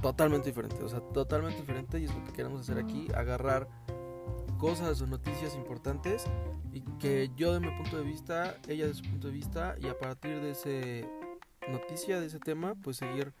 [0.00, 3.68] totalmente diferente, o sea, totalmente diferente y es lo que queremos hacer aquí, agarrar
[4.60, 6.24] cosas o noticias importantes
[6.72, 9.88] y que yo de mi punto de vista, ella de su punto de vista y
[9.88, 11.08] a partir de ese
[11.68, 13.32] noticia de ese tema, pues seguir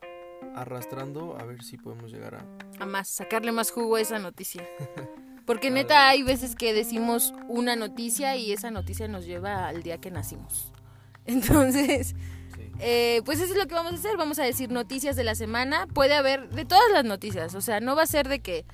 [0.54, 4.66] arrastrando a ver si podemos llegar a A más, sacarle más jugo a esa noticia.
[5.46, 9.98] Porque neta hay veces que decimos una noticia y esa noticia nos lleva al día
[9.98, 10.72] que nacimos.
[11.26, 12.14] Entonces,
[12.54, 12.72] sí.
[12.78, 14.16] eh, pues eso es lo que vamos a hacer.
[14.16, 15.86] Vamos a decir noticias de la semana.
[15.88, 17.54] Puede haber de todas las noticias.
[17.54, 18.64] O sea, no va a ser de que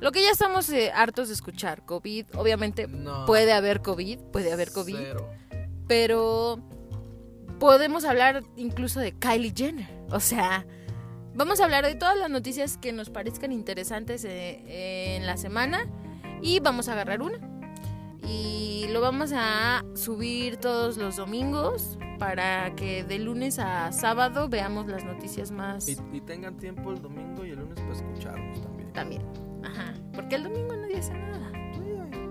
[0.00, 1.84] lo que ya estamos eh, hartos de escuchar.
[1.84, 4.96] COVID, obviamente No, puede haber COVID, puede haber COVID.
[4.96, 5.30] cero.
[5.88, 6.58] Pero
[7.58, 9.88] podemos hablar incluso de Kylie Jenner.
[10.10, 10.66] O sea,
[11.34, 15.86] vamos a hablar de todas las noticias que nos parezcan interesantes eh, en la semana
[16.42, 17.38] y vamos a agarrar una.
[18.28, 24.88] Y lo vamos a subir todos los domingos para que de lunes a sábado veamos
[24.88, 28.92] las noticias más Y, y tengan tiempo el domingo y el lunes para escucharnos también.
[28.92, 29.22] también.
[30.16, 31.50] Porque el domingo nadie hace nada.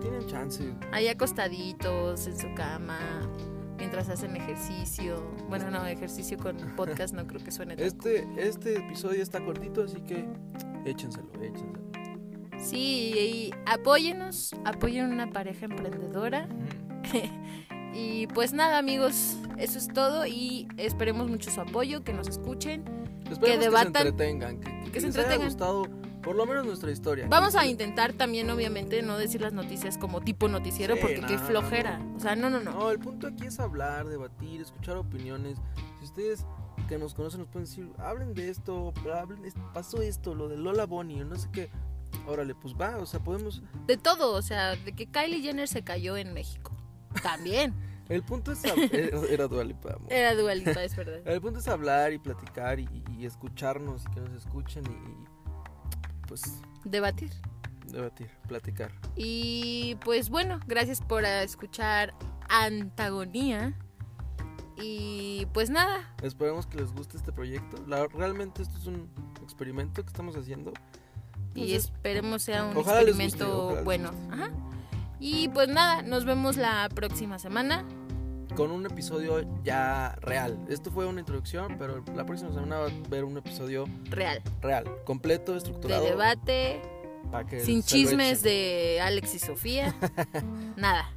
[0.02, 0.63] Tienen chance.
[0.91, 3.00] Ahí acostaditos en su cama,
[3.78, 5.24] mientras hacen ejercicio.
[5.48, 9.84] Bueno, no, ejercicio con podcast no creo que suene tan Este, este episodio está cortito,
[9.84, 10.26] así que
[10.86, 11.80] échenselo, échenselo.
[12.58, 16.48] Sí, y apóyenos, apoyen una pareja emprendedora.
[17.93, 22.84] y pues nada, amigos, eso es todo y esperemos mucho su apoyo, que nos escuchen.
[23.30, 25.48] Esperemos que, debatan- se entretengan, que, que, que se les haya entretengan.
[25.48, 25.84] gustado
[26.25, 27.27] por lo menos nuestra historia.
[27.29, 31.38] Vamos a intentar también, obviamente, no decir las noticias como tipo noticiero, Sí, porque qué
[31.38, 32.01] flojera.
[32.17, 32.71] O sea, no, no, no.
[32.71, 35.57] No, el punto aquí es hablar, debatir, escuchar opiniones.
[35.99, 36.45] Si ustedes
[36.89, 39.41] que nos conocen nos pueden decir, hablen de esto, hablen,
[39.73, 41.69] pasó esto, lo de Lola Bonnie, no sé qué.
[42.27, 43.61] Órale, pues va, o sea, podemos...
[43.88, 46.71] De todo, o sea, de que Kylie Jenner se cayó en México.
[47.21, 47.73] También.
[48.09, 48.63] El punto es...
[48.63, 50.11] hab- era- Era Dua Lipa, amor.
[50.11, 51.19] Era dualita, es verdad.
[51.25, 55.25] El punto es hablar y platicar y, y escucharnos y que nos escuchen y, y,
[56.27, 56.41] pues
[56.83, 57.31] Debatir.
[57.88, 58.91] debatir, platicar.
[59.15, 62.13] Y pues bueno, gracias por escuchar
[62.49, 63.73] Antagonía.
[64.77, 67.77] Y pues nada, Esperemos que les guste este proyecto.
[67.88, 69.09] La- realmente esto es un
[69.41, 70.73] experimento que estamos haciendo.
[71.53, 74.11] y esperemos sea un guste, experimento bueno.
[74.29, 74.51] Ajá.
[75.21, 77.85] Y pues nada, nos vemos la próxima semana.
[78.56, 80.58] Con un episodio ya real.
[80.70, 84.41] Esto fue una introducción, pero la próxima semana va a ver un episodio Real.
[84.62, 86.04] real, completo, De estructurado.
[86.06, 86.82] debate,
[87.32, 88.44] para que sin chismes echen.
[88.44, 89.96] de Alex y Sofía.
[90.78, 91.12] Nada.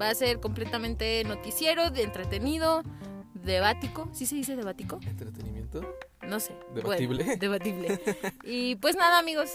[0.00, 2.82] Va a ser completamente noticiero, de entretenido,
[3.34, 4.08] debático.
[4.12, 4.98] ¿Sí se dice debático?
[5.06, 5.82] Entretenimiento.
[6.26, 6.54] No sé.
[6.74, 7.24] Debatible.
[7.24, 8.00] Bueno, debatible.
[8.44, 9.50] y pues nada, amigos.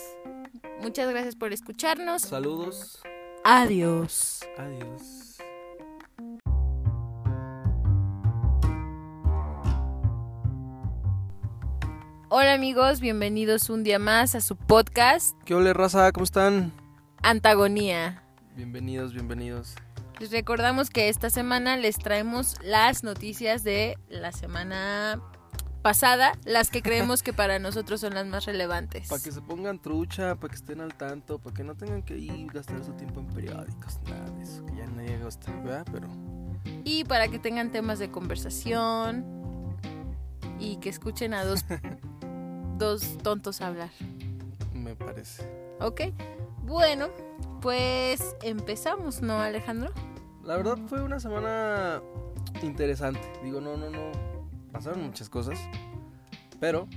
[0.81, 2.21] Muchas gracias por escucharnos.
[2.21, 3.01] Saludos.
[3.43, 4.41] Adiós.
[4.57, 5.24] Adiós.
[12.29, 16.11] Hola amigos, bienvenidos un día más a su podcast ¿Qué ole, raza?
[16.11, 16.73] ¿Cómo están?
[17.21, 18.23] Antagonía.
[18.55, 19.75] Bienvenidos, bienvenidos.
[20.19, 25.21] Les recordamos que esta semana les traemos las noticias de la semana
[25.83, 29.07] pasada, las que creemos que para nosotros son las más relevantes.
[29.07, 32.17] Para que se pongan trucha, para que estén al tanto, para que no tengan que
[32.17, 35.85] ir gastar su tiempo en periódicos, nada de eso, que ya nadie gusta, ¿verdad?
[35.91, 36.07] Pero
[36.85, 39.35] Y para que tengan temas de conversación
[40.59, 41.65] y que escuchen a dos,
[42.77, 43.89] dos tontos hablar.
[44.73, 45.49] me parece.
[45.79, 46.01] ¿Ok?
[46.63, 47.07] Bueno,
[47.61, 49.91] pues empezamos, ¿no, Alejandro?
[50.43, 52.01] La verdad fue una semana
[52.61, 53.21] interesante.
[53.43, 54.11] Digo, no, no, no.
[54.71, 55.59] Pasaron muchas cosas.
[56.59, 56.87] Pero,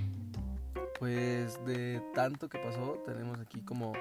[0.99, 3.93] pues de tanto que pasó, tenemos aquí como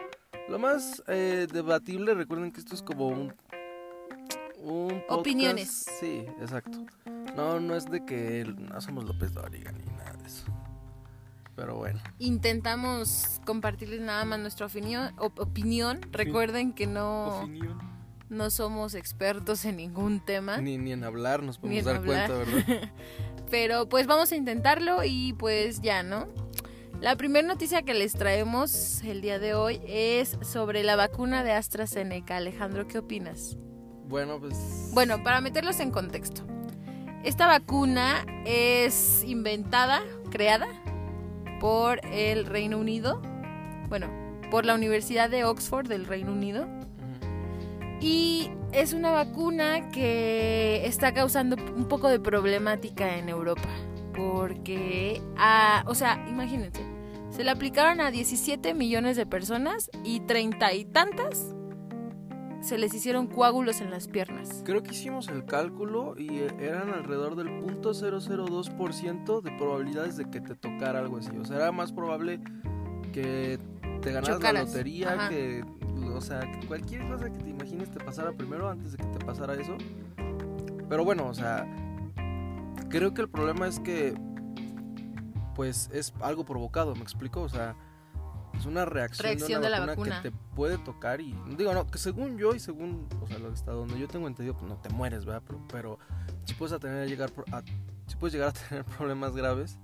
[0.48, 2.14] lo más eh, debatible.
[2.14, 3.34] Recuerden que esto es como un.
[4.60, 5.10] Un podcast.
[5.10, 5.86] Opiniones.
[6.00, 6.78] Sí, exacto.
[7.36, 10.44] No, no es de que no somos López Dóriga ni nada de eso.
[11.56, 12.00] Pero bueno.
[12.18, 15.12] Intentamos compartirles nada más nuestra opinión.
[15.18, 16.00] op- opinión.
[16.12, 17.78] Recuerden que no, Opinión.
[18.28, 20.58] no somos expertos en ningún tema.
[20.58, 22.28] Ni, ni en hablar nos podemos dar hablar.
[22.30, 22.90] cuenta, ¿verdad?
[23.50, 26.28] Pero pues vamos a intentarlo y pues ya, ¿no?
[27.00, 31.52] La primera noticia que les traemos el día de hoy es sobre la vacuna de
[31.52, 32.36] AstraZeneca.
[32.36, 33.56] Alejandro, ¿qué opinas?
[34.08, 34.90] Bueno, pues.
[34.94, 36.42] Bueno, para meterlos en contexto.
[37.24, 40.68] Esta vacuna es inventada, creada
[41.60, 43.20] por el Reino Unido.
[43.88, 44.08] Bueno,
[44.50, 46.66] por la Universidad de Oxford del Reino Unido.
[48.00, 53.68] Y es una vacuna que está causando un poco de problemática en Europa.
[54.16, 56.82] Porque, ah, o sea, imagínense,
[57.30, 61.54] se le aplicaron a 17 millones de personas y treinta y tantas
[62.68, 64.62] se les hicieron coágulos en las piernas.
[64.64, 70.42] Creo que hicimos el cálculo y eh, eran alrededor del 0.002% de probabilidades de que
[70.42, 71.34] te tocara algo así.
[71.38, 72.40] O sea, era más probable
[73.14, 73.58] que
[74.02, 75.28] te ganaras la lotería, Ajá.
[75.30, 75.64] que,
[76.14, 79.24] o sea, que cualquier cosa que te imagines te pasara primero antes de que te
[79.24, 79.78] pasara eso.
[80.90, 81.66] Pero bueno, o sea,
[82.90, 84.14] creo que el problema es que,
[85.54, 87.40] pues, es algo provocado, ¿me explico?
[87.40, 87.74] O sea,
[88.58, 91.98] es una reacción, Reacción de, la vacuna, que te puede tocar y digo, no, que
[91.98, 94.76] según yo y según, o sea, lo que está donde yo tengo entendido, pues no
[94.76, 95.42] te mueres, ¿verdad?
[95.46, 95.98] Pero, pero
[96.44, 97.62] sí puedes a tener llegar a,
[98.06, 99.78] sí puedes llegar a tener problemas graves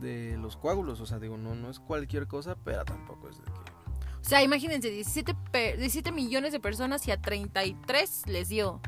[0.00, 3.44] de los coágulos, o sea, digo, no no es cualquier cosa, pero tampoco es de
[3.44, 8.80] que O sea, imagínense, 17, pe- 17 millones de personas y a 33 les dio.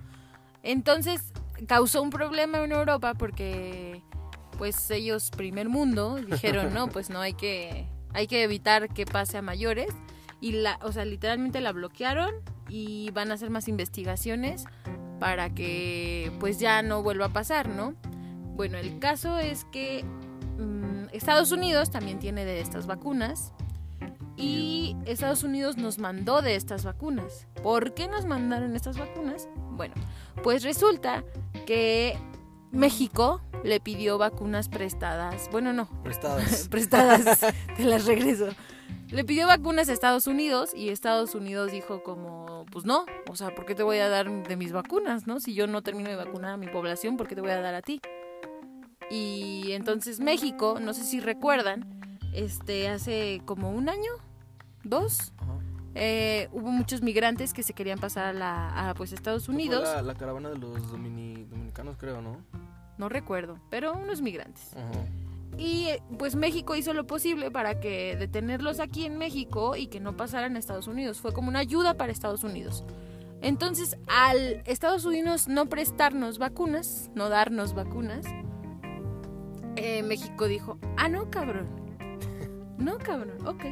[0.64, 1.32] Entonces,
[1.68, 4.02] causó un problema en Europa porque,
[4.58, 9.36] pues, ellos, primer mundo, dijeron, no, pues no hay que, hay que evitar que pase
[9.38, 9.92] a mayores.
[10.40, 12.34] Y, la, o sea, literalmente la bloquearon
[12.68, 14.64] y van a hacer más investigaciones
[15.20, 17.94] para que, pues, ya no vuelva a pasar, ¿no?
[18.54, 20.04] Bueno, el caso es que
[20.58, 23.52] mm, Estados Unidos también tiene de estas vacunas
[24.36, 27.46] Y Estados Unidos nos mandó de estas vacunas.
[27.62, 29.48] ¿Por qué nos mandaron estas vacunas?
[29.72, 29.94] Bueno,
[30.42, 31.24] pues resulta
[31.66, 32.18] que
[32.72, 35.48] México le pidió vacunas prestadas.
[35.50, 35.88] Bueno, no.
[36.02, 36.68] Prestadas.
[36.70, 37.40] prestadas.
[37.76, 38.48] Te las regreso.
[39.08, 43.54] Le pidió vacunas a Estados Unidos y Estados Unidos dijo como, pues no, o sea,
[43.54, 45.40] ¿por qué te voy a dar de mis vacunas, no?
[45.40, 47.74] Si yo no termino de vacunar a mi población, ¿por qué te voy a dar
[47.74, 48.00] a ti?
[49.10, 54.10] Y entonces México, no sé si recuerdan, este, hace como un año,
[54.82, 55.32] dos,
[55.94, 59.84] eh, hubo muchos migrantes que se querían pasar a, la, a pues Estados Unidos.
[59.84, 62.38] La, la, caravana de los dominicanos, creo, ¿no?
[62.98, 64.70] No recuerdo, pero unos migrantes.
[65.56, 65.88] Y
[66.18, 70.56] pues México hizo lo posible para que detenerlos aquí en México y que no pasaran
[70.56, 71.20] a Estados Unidos.
[71.20, 72.84] Fue como una ayuda para Estados Unidos.
[73.40, 78.24] Entonces, al Estados Unidos no prestarnos vacunas, no darnos vacunas,
[79.76, 81.68] eh, México dijo, ah, no, cabrón.
[82.78, 83.64] No, cabrón, ok.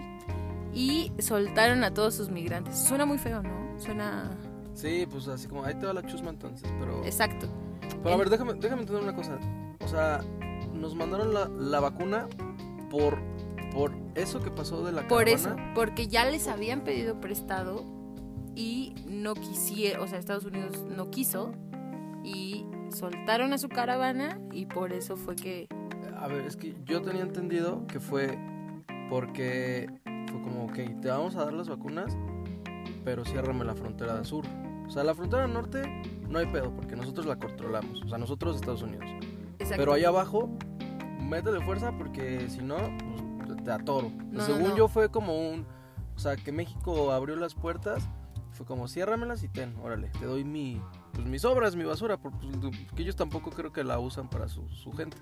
[0.75, 2.79] Y soltaron a todos sus migrantes.
[2.79, 3.79] Suena muy feo, ¿no?
[3.79, 4.31] Suena...
[4.75, 7.05] Sí, pues así como, ahí te va la chusma entonces, pero...
[7.05, 7.47] Exacto.
[8.03, 9.39] Pero a ver, déjame, déjame entender una cosa.
[9.85, 10.21] O sea,
[10.73, 12.29] nos mandaron la, la vacuna
[12.91, 13.19] por,
[13.73, 15.35] por eso que pasó de la Por caravana.
[15.35, 17.85] eso, porque ya les habían pedido prestado
[18.55, 21.53] y no quisieron, o sea, Estados Unidos no quiso
[22.25, 25.69] y soltaron a su caravana y por eso fue que...
[26.19, 28.39] A ver, es que yo tenía entendido que fue
[29.09, 29.91] porque
[30.31, 32.17] fue como, ok, te vamos a dar las vacunas,
[33.05, 34.45] pero ciérrame la frontera sur.
[34.87, 35.83] O sea, la frontera norte
[36.33, 39.05] no hay pedo porque nosotros la controlamos, o sea, nosotros Estados Unidos.
[39.59, 39.77] Exacto.
[39.77, 40.49] Pero allá abajo,
[41.21, 42.77] métele fuerza porque si no,
[43.47, 44.11] pues te atoro.
[44.31, 44.77] No, Según no.
[44.77, 45.67] yo fue como un,
[46.17, 48.03] o sea, que México abrió las puertas,
[48.53, 50.81] fue como ciérramelas y ten, órale, te doy mi,
[51.13, 54.49] pues mis obras, mi basura, por- pues, porque ellos tampoco creo que la usan para
[54.49, 55.17] su, su gente,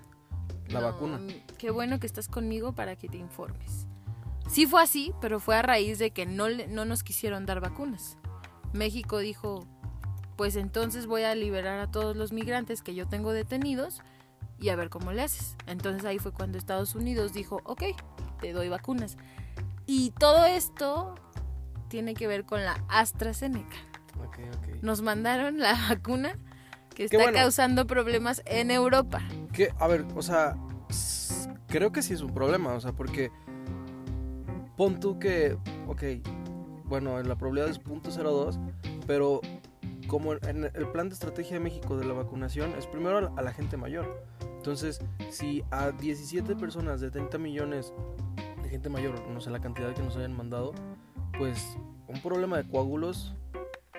[0.69, 1.19] la No, vacuna.
[1.57, 3.87] Qué bueno que estás conmigo para que te informes.
[4.49, 8.17] Sí fue así, pero fue a raíz de que no, no nos quisieron dar vacunas.
[8.73, 9.65] México dijo,
[10.41, 14.01] pues entonces voy a liberar a todos los migrantes que yo tengo detenidos
[14.57, 15.55] y a ver cómo le haces.
[15.67, 17.83] Entonces ahí fue cuando Estados Unidos dijo, ok,
[18.39, 19.19] te doy vacunas.
[19.85, 21.13] Y todo esto
[21.89, 23.75] tiene que ver con la AstraZeneca.
[24.25, 24.81] Ok, ok.
[24.81, 26.39] Nos mandaron la vacuna
[26.95, 27.33] que está bueno.
[27.33, 29.21] causando problemas en Europa.
[29.53, 30.57] Que, a ver, o sea,
[31.67, 33.29] creo que sí es un problema, o sea, porque
[34.75, 36.01] pon tú que, ok,
[36.85, 38.59] bueno, la probabilidad es .02,
[39.05, 39.39] pero
[40.11, 43.53] como en el plan de estrategia de México de la vacunación es primero a la,
[43.53, 44.21] gente mayor.
[44.57, 44.99] Entonces,
[45.29, 47.93] si a 17 personas de 30 millones
[48.61, 50.73] de gente mayor, no sé la cantidad que nos hayan mandado,
[51.37, 51.77] pues
[52.09, 53.37] un problema de coágulos,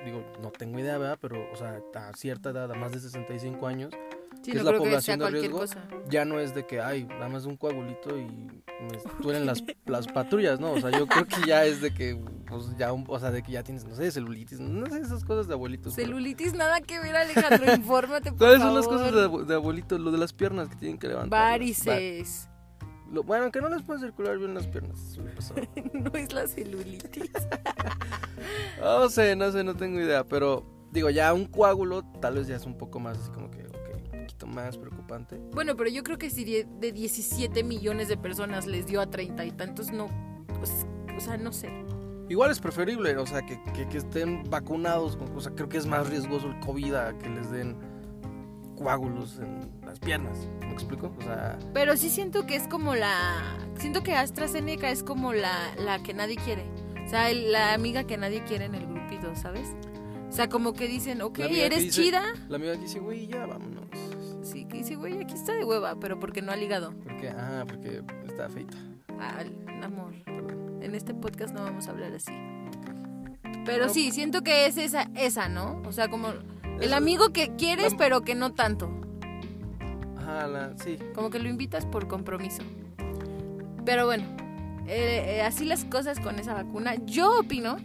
[0.04, 1.18] digo, no tengo idea, ¿verdad?
[1.18, 3.94] Pero, o sea, a cierta edad, a más de 65 años,
[4.43, 5.59] Sí, ¿Qué no es la que población de riesgo?
[5.59, 5.84] cosa.
[6.09, 10.07] ya no es de que, ay, nada más un coagulito y me duelen las, las
[10.09, 10.72] patrullas, ¿no?
[10.72, 12.18] O sea, yo creo que ya es de que,
[12.49, 15.47] pues ya, o sea, de que ya tienes, no sé, celulitis, no sé, esas cosas
[15.47, 15.95] de abuelitos.
[15.95, 17.72] pero- Celulitis, nada que ver, Alejandro.
[17.72, 20.01] Infórmate, por ¿Cuáles son las cosas de, abu- de abuelitos?
[20.01, 21.30] Lo de las piernas que tienen que levantar.
[21.53, 22.49] Varices.
[23.12, 25.18] Lo- bueno, que no les pueden circular bien las piernas.
[25.93, 27.30] no es la celulitis.
[28.80, 32.57] No sé, no sé, no tengo idea, pero digo, ya un coágulo tal vez ya
[32.57, 33.64] es un poco más así como que,
[34.22, 35.36] poquito más preocupante.
[35.52, 39.06] bueno, pero yo creo que si de de 17 millones de personas les dio a
[39.08, 40.08] treinta y tantos, no.
[40.58, 41.70] pues, o sea, no sé.
[42.28, 45.76] Igual es preferible, o sea, que, que- que estén vacunados, con- o sea, creo que
[45.76, 47.76] es más riesgoso el COVID a que les den
[48.76, 51.12] coágulos en las piernas, ¿me explico?
[51.18, 53.58] O sea, Pero sí siento que es como la.
[53.78, 56.64] Siento que AstraZeneca es como la, la que nadie quiere.
[57.04, 59.68] O sea, el- la amiga que nadie quiere en el grupito, ¿sabes?
[60.28, 62.22] O sea, como que dicen, ok, que eres dice- chida.
[62.48, 63.84] la amiga dice, güey, ya vámonos.
[64.53, 66.92] Sí, que dice, güey, aquí está de hueva, pero porque no ha ligado.
[67.03, 68.76] Porque, ah, porque está feita,
[69.18, 70.12] Al amor.
[70.80, 72.32] En este podcast no vamos a hablar así.
[73.64, 73.92] Pero No.
[73.92, 75.80] sí, siento que es esa, esa, ¿no?
[75.86, 76.28] O sea, como
[76.80, 78.90] el amigo que quieres, pero que no tanto.
[80.18, 80.98] Ajá, la, sí.
[81.14, 82.62] Como que lo invitas por compromiso.
[83.84, 84.24] Pero bueno,
[84.86, 86.94] eh, eh, así las cosas con esa vacuna.
[87.07, 87.76] Yo opino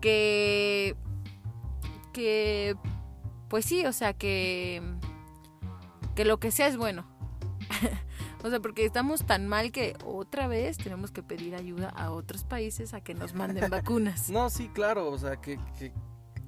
[0.00, 0.96] que.
[2.12, 2.74] que.
[3.48, 4.82] Pues sí, o sea, que.
[6.14, 7.04] Que lo que sea es bueno.
[8.44, 12.44] o sea, porque estamos tan mal que otra vez tenemos que pedir ayuda a otros
[12.44, 14.30] países a que nos manden vacunas.
[14.30, 15.92] No, sí, claro, o sea, que, que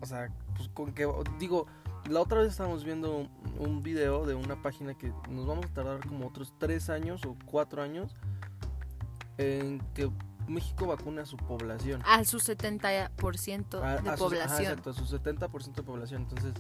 [0.01, 1.09] o sea, pues con que,
[1.39, 1.67] digo,
[2.09, 5.69] la otra vez estábamos viendo un, un video de una página que nos vamos a
[5.73, 8.15] tardar como otros tres años o cuatro años
[9.39, 10.11] en que
[10.47, 12.03] México vacune a su población.
[12.05, 14.61] A su 70% A- de ajá, población.
[14.63, 16.23] exacto, a su 70% de población.
[16.23, 16.53] Entonces,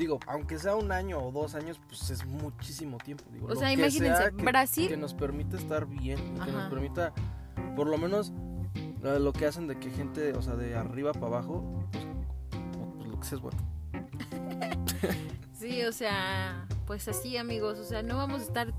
[0.00, 3.24] digo, aunque sea un año o dos años, pues es muchísimo tiempo.
[3.32, 6.68] Digo, O sea, que imagínense, sea que- Brasil que nos permita estar bien que nos
[6.70, 7.12] permita
[7.76, 8.32] por lo menos
[9.02, 12.04] Lo lo que hacen de que gente, o sea, de arriba para abajo, pues,
[12.96, 13.58] pues lo que sea es bueno.
[15.54, 18.72] Sí, o sea, pues así amigos, o sea, no vamos a estar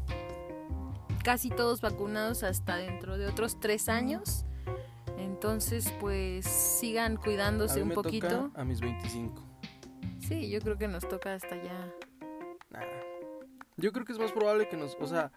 [1.23, 4.45] casi todos vacunados hasta dentro de otros tres años.
[5.19, 8.27] Entonces, pues sigan A cuidándose mí un me poquito.
[8.27, 9.41] toca a mis 25.
[10.31, 11.93] Sí, yo creo que nos toca hasta ya.
[12.69, 12.81] Nah.
[13.77, 15.31] Yo creo que es más probable que nos, o sea,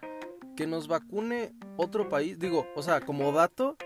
[0.56, 2.38] que nos vacune otro país.
[2.38, 3.76] Digo, o sea, como dato,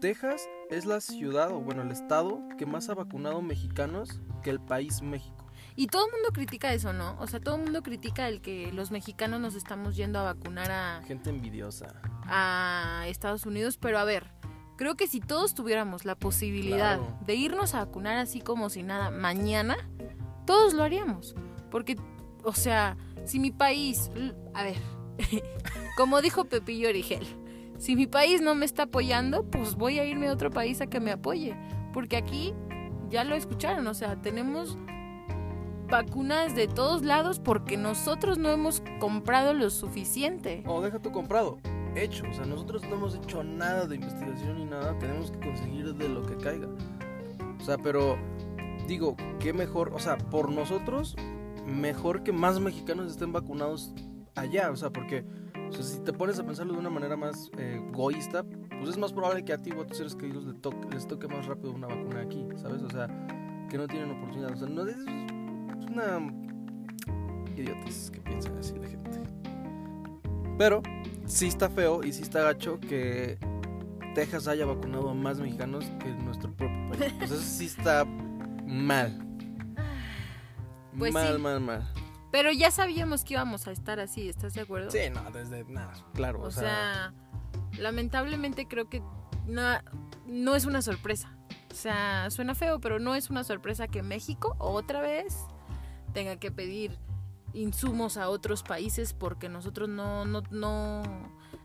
[0.00, 4.60] Texas es la ciudad, o bueno, el estado que más ha vacunado mexicanos que el
[4.60, 5.46] país México.
[5.74, 7.16] Y todo el mundo critica eso, ¿no?
[7.20, 10.70] O sea, todo el mundo critica el que los mexicanos nos estamos yendo a vacunar
[10.70, 12.00] a, Gente envidiosa.
[12.24, 14.30] a Estados Unidos, pero a ver,
[14.76, 17.18] creo que si todos tuviéramos la posibilidad Claro.
[17.26, 19.76] de irnos a vacunar así como si nada mañana,
[20.46, 21.34] todos lo haríamos.
[21.70, 21.96] Porque,
[22.44, 24.10] o sea, si mi país,
[24.54, 24.76] a ver,
[25.96, 27.26] como dijo Pepillo Origel,
[27.78, 30.86] si mi país no me está apoyando, pues voy a irme a otro país a
[30.86, 31.56] que me apoye.
[31.92, 32.54] Porque aquí,
[33.10, 34.78] ya lo escucharon, o sea, tenemos
[35.88, 40.62] vacunas de todos lados porque nosotros no hemos comprado lo suficiente.
[40.66, 41.58] O deja tu comprado.
[41.94, 42.24] Hecho.
[42.30, 44.98] O sea, nosotros no hemos hecho nada de investigación ni nada.
[44.98, 46.68] Tenemos que conseguir de lo que caiga.
[47.58, 48.18] O sea, pero
[48.86, 49.92] digo, qué mejor.
[49.94, 51.16] O sea, por nosotros,
[51.66, 53.92] mejor que más mexicanos estén vacunados
[54.34, 54.70] allá.
[54.70, 55.24] O sea, porque
[55.80, 59.44] si te pones a pensarlo de una manera más eh, egoísta, pues es más probable
[59.44, 61.86] que a ti o a tus seres queridos les toque, les toque más rápido una
[61.86, 62.46] vacuna aquí.
[62.56, 62.82] ¿Sabes?
[62.82, 63.08] O sea,
[63.68, 64.52] que no tienen oportunidad.
[64.52, 66.18] O sea, no es, es una
[67.56, 69.20] idiotas que piensan así la gente.
[70.58, 70.82] Pero
[71.26, 73.38] sí está feo y sí está gacho que
[74.14, 77.12] Texas haya vacunado a más mexicanos que nuestro propio país.
[77.18, 78.06] Pues eso sí está
[78.66, 79.22] mal.
[80.98, 81.42] Pues mal, sí.
[81.42, 81.92] mal, mal.
[82.32, 84.90] Pero ya sabíamos que íbamos a estar así, ¿estás de acuerdo?
[84.90, 86.42] Sí, no, desde nada, claro.
[86.42, 87.14] O sea,
[87.78, 89.02] lamentablemente creo que
[89.46, 89.62] no,
[90.26, 91.36] no es una sorpresa.
[91.70, 95.36] O sea, suena feo, pero no es una sorpresa que México otra vez
[96.12, 96.98] tenga que pedir
[97.52, 101.02] insumos a otros países porque nosotros no, no, no,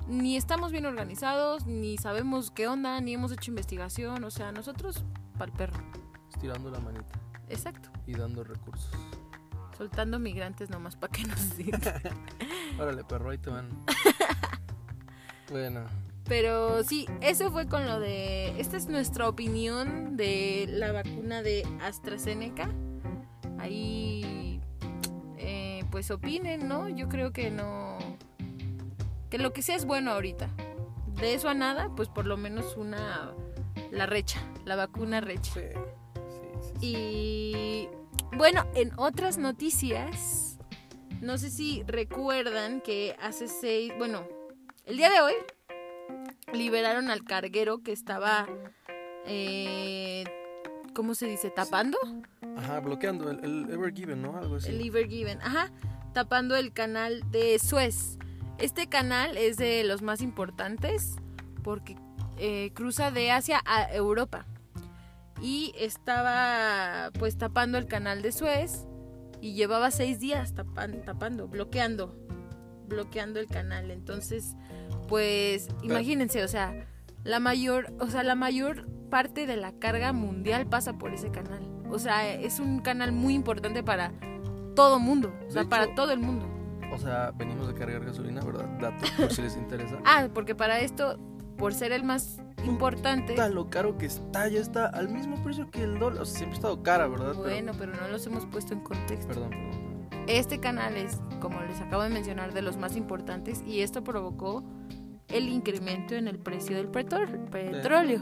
[0.07, 4.23] ni estamos bien organizados, ni sabemos qué onda, ni hemos hecho investigación.
[4.23, 5.03] O sea, nosotros,
[5.37, 5.79] pa'l perro.
[6.41, 7.19] Estirando la manita
[7.49, 7.91] Exacto.
[8.07, 8.89] y dando recursos.
[9.77, 11.79] Soltando migrantes nomás para que nos digan.
[12.79, 13.69] Órale, perro, ahí te van.
[15.51, 15.81] bueno,
[16.25, 18.59] Pero sí, eso fue con lo de...
[18.59, 22.69] Esta es nuestra opinión de la vacuna de AstraZeneca.
[23.59, 24.59] Ahí,
[25.37, 26.89] eh, pues opinen, ¿no?
[26.89, 27.99] Yo creo que no...
[29.29, 30.49] Que lo que sea es bueno ahorita.
[31.19, 33.31] De eso a nada, pues por lo menos una...
[33.91, 35.53] La recha, la vacuna recha.
[35.53, 36.00] sí.
[36.79, 37.87] Y
[38.37, 40.57] bueno, en otras noticias,
[41.21, 44.25] no sé si recuerdan que hace seis, bueno,
[44.85, 45.33] el día de hoy
[46.53, 48.47] liberaron al carguero que estaba,
[49.25, 50.23] eh,
[50.93, 51.49] ¿cómo se dice?
[51.51, 51.97] Tapando
[52.57, 54.37] Ajá, bloqueando el, el Ever Given, ¿no?
[54.37, 54.69] Algo así.
[54.69, 55.71] el Liver Given, ajá,
[56.13, 58.17] tapando el canal de Suez.
[58.57, 61.15] Este canal es de los más importantes
[61.63, 61.95] porque
[62.37, 64.45] eh, cruza de Asia a Europa
[65.41, 68.85] y estaba pues tapando el canal de Suez
[69.41, 72.15] y llevaba seis días tapan- tapando, bloqueando,
[72.87, 73.89] bloqueando el canal.
[73.91, 74.55] Entonces,
[75.07, 76.85] pues imagínense, o sea,
[77.23, 81.67] la mayor, o sea, la mayor parte de la carga mundial pasa por ese canal.
[81.89, 84.11] O sea, es un canal muy importante para
[84.75, 86.47] todo mundo, o sea, para todo el mundo.
[86.93, 88.65] O sea, venimos de cargar gasolina, ¿verdad?
[88.79, 89.97] Dato, por si les interesa.
[90.05, 91.17] Ah, porque para esto,
[91.57, 95.69] por ser el más importante, Puta, lo caro que está, ya está al mismo precio
[95.69, 96.21] que el dólar.
[96.21, 97.35] O sea, siempre ha estado cara, ¿verdad?
[97.35, 99.27] Bueno, pero no los hemos puesto en contexto.
[99.27, 99.91] Perdón, perdón.
[100.27, 104.63] Este canal es, como les acabo de mencionar, de los más importantes y esto provocó
[105.29, 108.21] el incremento en el precio del petróleo.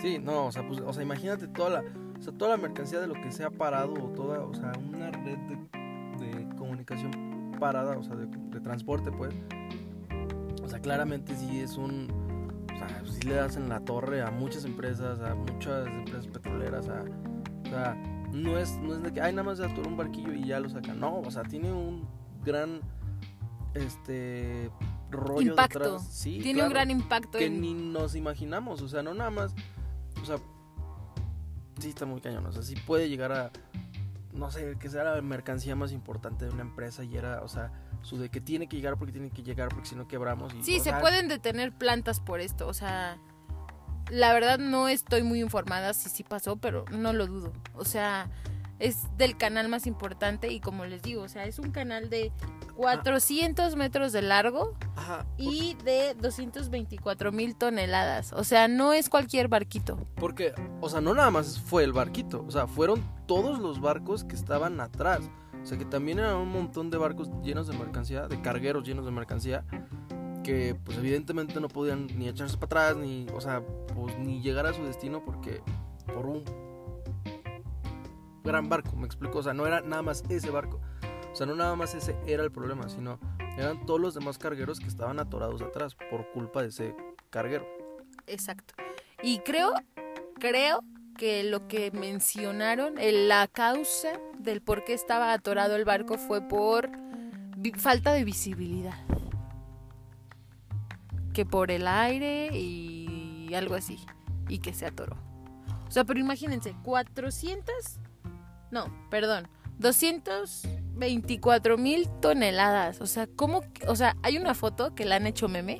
[0.00, 1.84] Sí, no, o sea, pues, o sea, imagínate toda la,
[2.18, 4.72] o sea, toda la mercancía de lo que se ha parado, o toda, o sea,
[4.92, 9.34] una red de, de comunicación parada, o sea, de, de transporte, pues.
[10.62, 12.08] O sea, claramente sí es un,
[12.84, 16.88] o sea, sí le das en la torre a muchas empresas, a muchas empresas petroleras,
[16.88, 17.04] a,
[17.64, 17.94] o sea,
[18.32, 20.60] no es, no es de que, ay, nada más se atoró un barquillo y ya
[20.60, 22.08] lo sacan, no, o sea, tiene un
[22.44, 22.80] gran,
[23.74, 24.70] este,
[25.10, 25.78] rollo Impacto.
[25.78, 26.06] detrás.
[26.08, 27.60] Sí, Tiene claro un gran impacto que en...
[27.60, 29.54] ni nos imaginamos, o sea, no nada más,
[30.20, 30.36] o sea,
[31.78, 33.50] sí está muy cañón, o sea, sí puede llegar a,
[34.32, 37.72] no sé, que sea la mercancía más importante de una empresa y era, o sea,
[38.02, 40.52] su de que tiene que llegar porque tiene que llegar porque si no quebramos.
[40.54, 43.18] Y, Sí, se sea, pueden detener plantas por esto, o sea,
[44.10, 47.52] la verdad no estoy muy informada si sí pasó, pero no lo dudo.
[47.74, 48.28] O sea,
[48.78, 52.32] es del canal más importante y como les digo, o sea, es un canal de
[52.74, 55.24] 400 metros de largo Ajá.
[55.36, 58.32] y de 224 mil toneladas.
[58.32, 59.98] O sea, no es cualquier barquito.
[60.16, 64.24] Porque, o sea, no nada más fue el barquito, o sea, fueron todos los barcos
[64.24, 65.20] que estaban atrás.
[65.62, 69.04] O sea, que también eran un montón de barcos llenos de mercancía, de cargueros llenos
[69.04, 69.64] de mercancía,
[70.42, 74.66] que pues evidentemente no podían ni echarse para atrás, ni, o sea, pues ni llegar
[74.66, 75.62] a su destino porque
[76.12, 76.44] por un
[78.42, 80.80] gran barco, me explico, o sea, no era nada más ese barco.
[81.32, 83.18] O sea, no nada más ese era el problema, sino
[83.56, 86.94] eran todos los demás cargueros que estaban atorados atrás por culpa de ese
[87.30, 87.66] carguero.
[88.26, 88.74] Exacto.
[89.22, 89.72] Y creo,
[90.38, 90.80] creo
[91.22, 92.94] que lo que mencionaron,
[93.28, 94.08] la causa
[94.40, 96.90] del por qué estaba atorado el barco fue por
[97.76, 98.96] falta de visibilidad.
[101.32, 104.00] Que por el aire y algo así.
[104.48, 105.16] Y que se atoró.
[105.86, 107.72] O sea, pero imagínense, 400,
[108.72, 109.46] no, perdón,
[109.78, 113.00] 224 mil toneladas.
[113.00, 113.62] O sea, ¿cómo?
[113.86, 115.78] O sea, hay una foto que la han hecho meme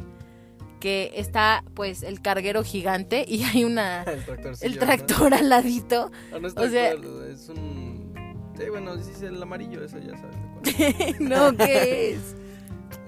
[0.83, 4.55] que está pues el carguero gigante y hay una el tractor.
[4.61, 6.11] el tractor al ladito.
[6.35, 8.13] Ah, no es O sea- es un...
[8.59, 12.35] Sí, bueno, sí, el amarillo, ese ya sabes no, ¿qué es?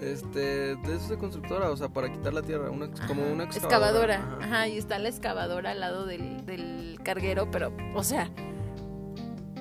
[0.01, 4.15] Este, de eso de constructora, o sea, para quitar la tierra, una, como una excavadora.
[4.15, 4.15] Excavadora.
[4.17, 4.39] Ajá.
[4.45, 8.31] Ajá, y está la excavadora al lado del, del carguero, pero, o sea,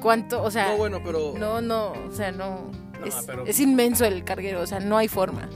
[0.01, 0.41] ¿cuánto?
[0.43, 1.33] O sea, No, bueno, pero...
[1.37, 2.71] no, no, o sea, no.
[2.99, 5.49] No, es, pero- es inmenso el carguero, o sea, no hay forma.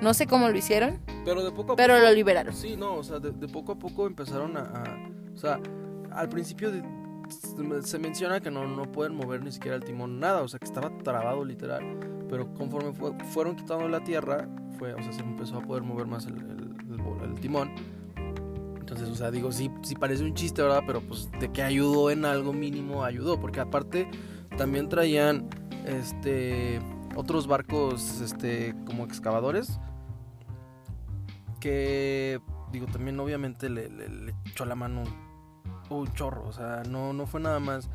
[0.00, 2.06] No sé cómo lo hicieron, Pero de poco a pero poco...
[2.06, 2.54] lo liberaron.
[2.54, 5.60] Sí, no, o sea, de, de poco a poco empezaron a, a- O sea,
[6.12, 6.82] al principio de-
[7.84, 10.64] se- menciona que no, no pueden mover ni siquiera el timón, nada, o sea, que
[10.66, 11.82] estaba trabado literal.
[12.28, 14.48] Pero conforme fue- fueron quitando la tierra,
[14.78, 17.70] fue, o sea, se empezó a poder mover más el, el- el el timón.
[18.78, 20.82] Entonces, o sea, digo, sí, sí parece un chiste, ¿verdad?
[20.86, 23.38] Pero pues de que ayudó en algo mínimo, ayudó.
[23.38, 24.08] Porque aparte
[24.56, 25.48] también traían,
[25.86, 26.80] este,
[27.14, 29.78] otros barcos, este, como excavadores.
[31.60, 32.40] Que,
[32.72, 35.04] digo, también obviamente le, le- le echó la mano
[35.90, 36.44] un chorro.
[36.48, 37.88] O sea, no, no fue nada más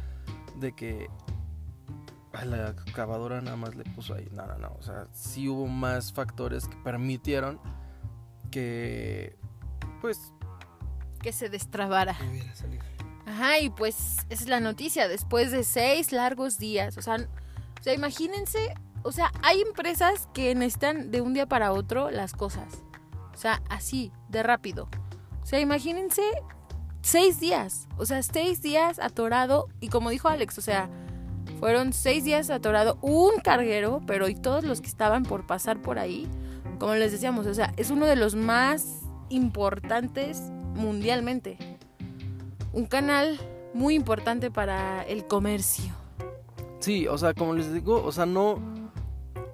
[0.60, 1.10] de que
[2.34, 4.28] a la excavadora nada más le puso ahí.
[4.32, 4.76] No, no, no.
[4.80, 7.60] O sea, sí hubo más factores que permitieron
[8.52, 9.36] que,
[10.02, 10.32] pues,
[11.22, 12.16] Que se destrabara.
[13.26, 16.96] Ajá, y pues esa es la noticia, después de seis largos días.
[16.98, 21.72] O sea, o sea, imagínense, o sea, hay empresas que necesitan de un día para
[21.74, 22.84] otro las cosas.
[23.36, 24.90] O sea, así, de rápido.
[25.44, 26.24] O sea, imagínense
[27.02, 27.88] seis días.
[27.98, 29.68] O sea, seis días atorado.
[29.80, 30.90] Y como dijo Alex, o sea,
[31.60, 36.00] fueron seis días atorado un carguero, pero y todos los que estaban por pasar por
[36.00, 36.28] ahí,
[36.80, 40.42] como les decíamos, o sea, es uno de los más importantes
[40.74, 41.58] mundialmente
[42.76, 43.40] un canal
[43.74, 45.94] muy importante para el comercio.
[46.80, 48.60] Sí, o sea, como les digo, o sea, no.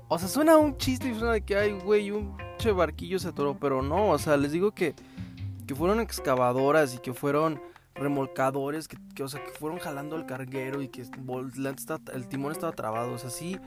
[0.09, 3.57] O sea, suena un chiste y suena que hay, güey, un che barquillo se atoró,
[3.59, 4.93] pero no, o sea, les digo que,
[5.68, 7.59] que fueron excavadoras y que fueron
[7.95, 12.72] remolcadores, que, que, o sea, que fueron jalando al carguero y que el timón estaba
[12.74, 13.57] trabado, o sea, sí.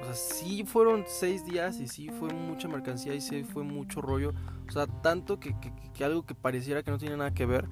[0.00, 4.00] O sea, sí fueron seis días y sí fue mucha mercancía y sí fue mucho
[4.00, 4.32] rollo.
[4.68, 5.54] O sea, tanto que-
[5.92, 7.68] que algo que pareciera que no tiene nada que ver,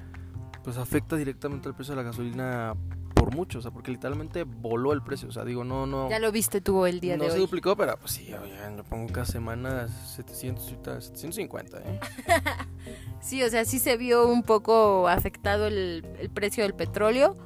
[0.64, 2.74] pues afecta directamente al precio de la gasolina
[3.18, 3.58] por mucho.
[3.58, 5.28] O sea, porque literalmente voló el precio.
[5.28, 6.08] O sea, digo, no, no.
[6.08, 7.40] Ya lo viste tú el día no de se hoy.
[7.42, 12.00] duplicó, pero pues sí, oigan, yo pongo cada semana 700, ahorita 750, ¿eh?
[13.20, 17.36] Sí, o sea, sí se vio un poco afectado el, el precio del petróleo.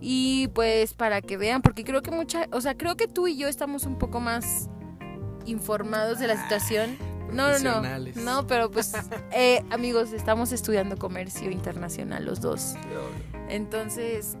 [0.00, 3.36] Y pues para que vean, porque creo que mucha, o sea, creo que tú y
[3.36, 4.70] yo estamos un poco más
[5.44, 6.96] informados de la situación.
[7.32, 7.98] No, no, no.
[8.16, 8.92] No, pero pues,
[9.32, 12.74] eh, amigos, estamos estudiando comercio internacional los dos.
[13.48, 14.36] Entonces,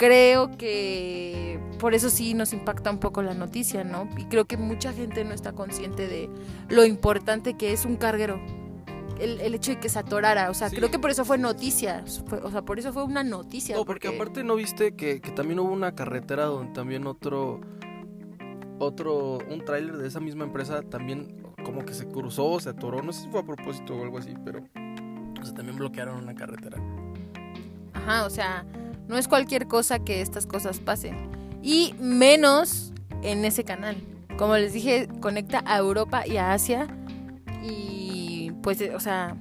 [0.00, 4.08] creo que por eso sí nos impacta un poco la noticia, ¿no?
[4.16, 6.30] Y creo que mucha gente no está consciente de
[6.70, 8.40] lo importante que es un carguero.
[9.18, 10.76] El, el hecho de que se atorara, o sea, Sí.
[10.76, 12.02] creo que por eso fue noticia,
[12.42, 13.76] o sea, por eso fue una noticia.
[13.76, 17.60] No, porque aparte no viste que, que también hubo una carretera donde también otro,
[18.78, 23.12] otro, un tráiler de esa misma empresa también como que se cruzó, se atoró, no
[23.12, 24.60] sé si fue a propósito o algo así, pero
[25.38, 26.78] o sea, también bloquearon una carretera.
[27.92, 28.64] Ajá, o sea,
[29.10, 31.28] no es cualquier cosa que estas cosas pasen.
[31.62, 32.92] Y menos
[33.22, 33.96] en ese canal.
[34.38, 36.86] Como les dije, conecta a Europa y a Asia.
[37.62, 39.36] Y pues, eh, o sea,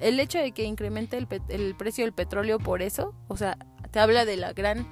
[0.00, 3.58] el hecho de que incremente el, precio del petróleo por eso, o sea,
[3.90, 4.88] te habla de la gran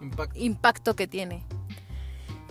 [0.00, 0.38] Impacto.
[0.38, 1.44] impacto que tiene.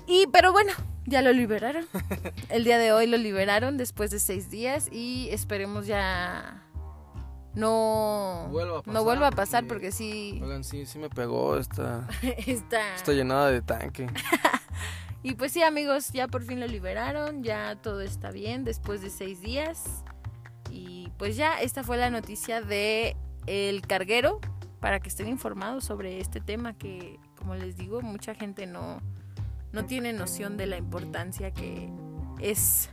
[0.07, 0.71] Y, pero bueno,
[1.05, 1.85] ya lo liberaron.
[2.49, 6.63] El día de hoy lo liberaron después de seis días y esperemos ya
[7.58, 10.39] no Vuelva a no pasar, vuelva a pasar porque- porque sí.
[10.43, 12.08] Oigan, sí, sí me pegó esta,
[12.45, 14.08] está está llenada de tanque.
[15.24, 19.10] y pues sí amigos ya por fin lo liberaron ya todo está bien después de
[19.10, 20.03] seis días.
[20.70, 23.16] Y pues ya esta fue la noticia de
[23.47, 24.39] el carguero
[24.80, 29.01] para que estén informados sobre este tema que como les digo mucha gente no
[29.72, 31.89] no tiene noción de la importancia que
[32.39, 32.89] es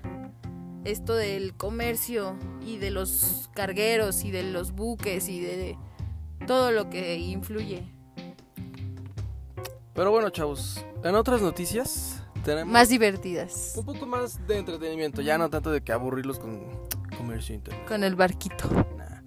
[0.84, 5.78] esto del comercio y de los cargueros y de los buques y de
[6.46, 7.84] todo lo que influye.
[9.94, 13.74] Pero bueno, chavos, en otras noticias tenemos Más divertidas.
[13.76, 16.62] un poco más de entretenimiento, ya no tanto de que aburrirlos con
[17.16, 17.86] comercio internet.
[17.86, 18.68] Con el barquito.
[18.96, 19.22] Nah.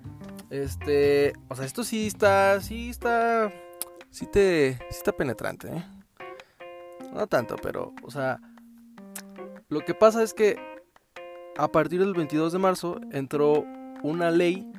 [0.49, 3.51] Este, o sea, esto sí está, sí está,
[4.11, 5.85] sí te, sí está penetrante, ¿eh?
[7.13, 8.39] No tanto, pero, o sea,
[9.69, 10.57] lo que pasa es que
[11.57, 13.65] a partir del 22 de marzo entró
[14.03, 14.71] una ley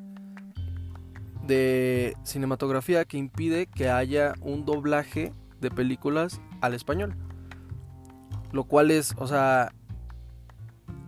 [1.45, 7.15] de cinematografía que impide que haya un doblaje de películas al español.
[8.51, 9.71] Lo cual es, o sea,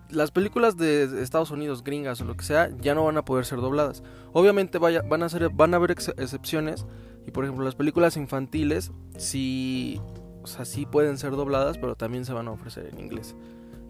[0.09, 3.45] las películas de Estados Unidos, gringas o lo que sea, ya no van a poder
[3.45, 4.03] ser dobladas.
[4.33, 6.85] Obviamente van a ser, van a haber ex- excepciones.
[7.25, 10.01] Y por ejemplo, las películas infantiles sí,
[10.43, 13.35] o sea, sí pueden ser dobladas, pero también se van a ofrecer en inglés.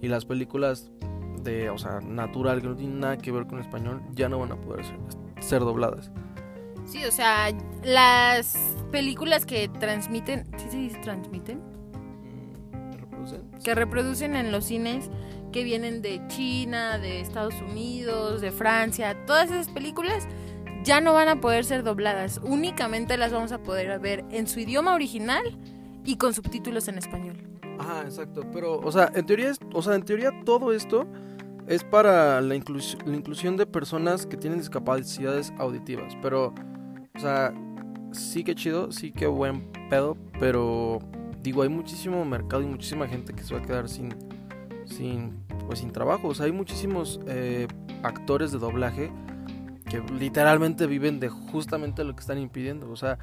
[0.01, 0.91] Y las películas
[1.43, 4.51] de, o sea, natural, que no tienen nada que ver con español, ya no van
[4.51, 4.97] a poder ser,
[5.39, 6.11] ser dobladas.
[6.85, 7.49] Sí, o sea,
[7.83, 8.57] las
[8.91, 11.59] películas que transmiten, ¿sí se dice transmiten?
[11.59, 13.41] Mm, ¿reproducen?
[13.63, 15.09] Que reproducen en los cines
[15.51, 20.27] que vienen de China, de Estados Unidos, de Francia, todas esas películas
[20.83, 24.59] ya no van a poder ser dobladas, únicamente las vamos a poder ver en su
[24.59, 25.43] idioma original
[26.03, 27.37] y con subtítulos en español.
[27.77, 28.43] Ajá, exacto.
[28.51, 31.07] Pero, o sea, en teoría, o sea, en teoría todo esto
[31.71, 36.17] es para la, inclus- la inclusión de personas que tienen discapacidades auditivas.
[36.21, 36.53] Pero,
[37.15, 37.53] o sea,
[38.11, 40.17] sí que chido, sí que buen pedo.
[40.37, 40.99] Pero,
[41.41, 44.13] digo, hay muchísimo mercado y muchísima gente que se va a quedar sin,
[44.85, 46.27] sin, pues, sin trabajo.
[46.27, 47.67] O sea, hay muchísimos eh,
[48.03, 49.09] actores de doblaje
[49.89, 52.91] que literalmente viven de justamente lo que están impidiendo.
[52.91, 53.17] O sea,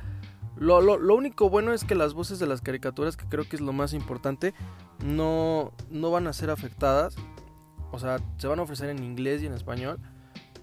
[0.57, 3.57] lo, lo, lo único bueno es que las voces de las caricaturas, que creo que
[3.57, 4.55] es lo más importante,
[5.05, 7.15] no, no van a ser afectadas.
[7.91, 9.99] O sea, se van a ofrecer en inglés y en español.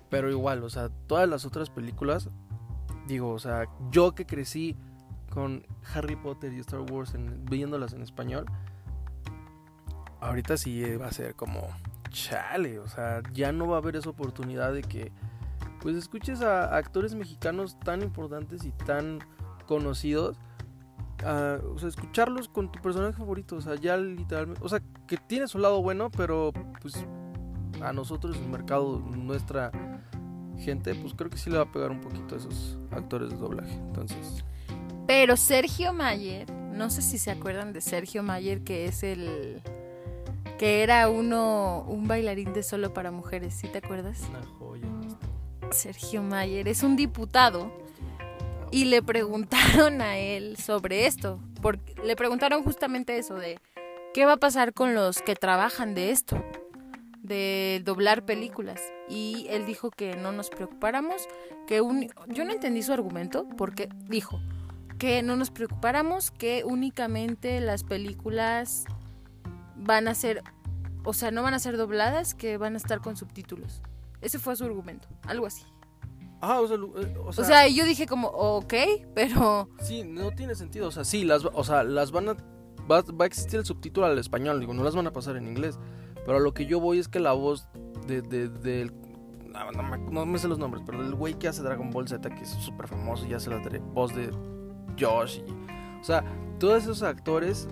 [0.10, 2.30] Pero igual, o sea, todas las otras películas,
[3.08, 4.78] digo, o sea, yo que crecí
[5.30, 7.14] con Harry Potter y Star Wars
[7.50, 8.46] viéndolas en español,
[10.22, 11.68] ahorita sí va a ser como
[12.10, 15.12] chale, o sea, ya no va a haber esa oportunidad de que
[15.82, 19.20] pues escuches a actores mexicanos tan importantes y tan
[19.68, 20.38] conocidos.
[21.24, 25.48] O sea, escucharlos con tu personaje favorito, o sea, ya literalmente, o sea, que tiene
[25.48, 26.52] su lado bueno, pero
[26.82, 27.06] pues
[27.82, 29.72] a nosotros, el mercado, nuestra
[30.60, 33.38] gente, pues creo que sí le va a pegar un poquito a esos actores de
[33.38, 33.74] doblaje.
[33.74, 34.44] Entonces,
[35.08, 39.62] Pero Sergio Mayer, no sé si se acuerdan de Sergio Mayer, que es el
[40.58, 44.24] que era uno un bailarín de solo para mujeres, ¿sí te acuerdas?
[44.30, 44.88] una joya.
[45.72, 47.72] Sergio Mayer es un diputado
[48.72, 53.60] y le preguntaron a él sobre esto, porque le preguntaron justamente eso de
[54.14, 56.44] qué va a pasar con los que trabajan de esto,
[57.22, 61.28] de doblar películas y él dijo que no nos preocupáramos,
[61.68, 64.40] que un, yo no entendí su argumento porque dijo
[64.98, 68.86] que no nos preocupáramos, que únicamente las películas
[69.76, 70.42] van a ser,
[71.04, 73.82] o sea, no van a ser dobladas, que van a estar con subtítulos.
[74.22, 75.64] Ese fue su argumento, algo así.
[76.48, 78.74] Ah, o sea, eh, o O sea, sea, yo dije como, ok,
[79.14, 80.88] pero sí, no tiene sentido.
[80.88, 82.34] O sea, sí, las, o sea, las van a.
[82.90, 85.48] Va, va a existir el subtítulo al español, digo, no las van a pasar en
[85.48, 85.80] inglés.
[86.26, 87.68] Pero a lo que yo voy es que la voz
[88.08, 88.94] de, de, del-
[89.52, 92.08] no, no me, no me sé los nombres, pero el güey que hace Dragon Ball
[92.08, 93.62] Z, que es súper famoso y hace la
[93.94, 94.30] voz de
[95.00, 95.40] Josh.
[95.48, 95.52] Y,
[96.00, 96.24] o sea,
[96.60, 97.68] todos esos actores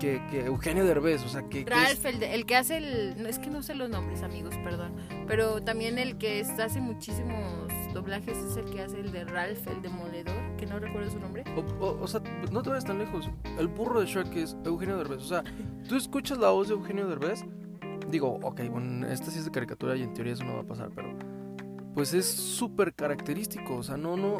[0.00, 1.64] que, que Eugenio Derbez, o sea, que.
[1.64, 3.26] que es- Ralph, el, el que hace el...
[3.26, 4.94] Es que no sé los nombres, amigos, perdón.
[5.26, 9.66] Pero también el que es- hace muchísimos doblajes es el que hace el de Ralph,
[9.68, 11.44] el demoledor, que no recuerdo su nombre.
[11.56, 12.20] O, o- o sea,
[12.50, 13.28] no te vayas tan lejos.
[13.58, 15.18] El burro de Shrek es Eugenio Derbez.
[15.22, 15.42] O sea,
[15.88, 17.44] tú escuchas la voz de Eugenio Derbez.
[18.10, 20.66] Digo, ok, bueno, esta sí es de caricatura y en teoría eso no va a
[20.66, 21.08] pasar, pero.
[21.94, 23.76] Pues es súper característico.
[23.76, 24.38] O sea, no, no.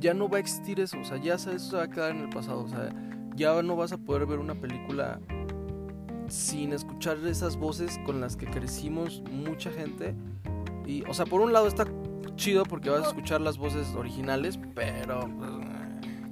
[0.00, 0.98] Ya no va a existir eso.
[1.00, 2.60] O sea, ya eso se va a quedar en el pasado.
[2.62, 2.90] O sea,
[3.36, 5.18] ya no vas a poder ver una película
[6.28, 10.14] sin escuchar esas voces con las que crecimos mucha gente.
[10.86, 11.86] Y, o sea, por un lado está
[12.38, 15.28] chido porque vas a escuchar las voces originales, pero.
[15.38, 15.50] pues,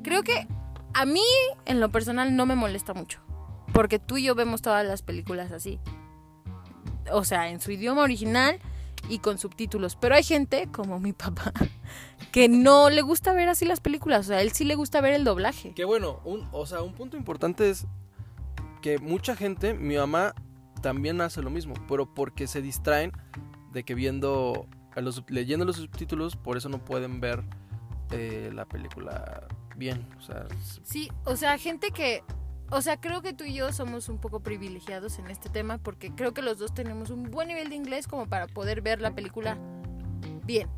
[0.02, 0.46] Creo que
[0.94, 1.20] a mí,
[1.66, 3.20] en lo personal, no me molesta mucho.
[3.74, 5.78] Porque tú y yo vemos todas las películas así.
[7.12, 8.58] O sea, en su idioma original
[9.08, 9.96] y con subtítulos.
[9.96, 11.52] Pero hay gente, como mi papá,
[12.32, 14.20] que no le gusta ver así las películas.
[14.20, 15.74] O sea, a él sí le gusta ver el doblaje.
[15.74, 17.86] Que bueno, un, o sea, un punto importante es
[18.80, 20.34] que mucha gente, mi mamá
[20.80, 23.12] también hace lo mismo, pero porque se distraen
[23.72, 24.66] de que viendo,
[24.96, 27.44] a los, leyendo los subtítulos, por eso no pueden ver
[28.10, 30.06] eh, la película bien.
[30.18, 32.22] O sea, s- Sí, o sea, gente que...
[32.70, 36.10] O sea, creo que tú y yo somos un poco privilegiados en este tema porque
[36.10, 39.14] creo que los dos tenemos un buen nivel de inglés como para poder ver la
[39.14, 39.56] película
[40.44, 40.68] bien.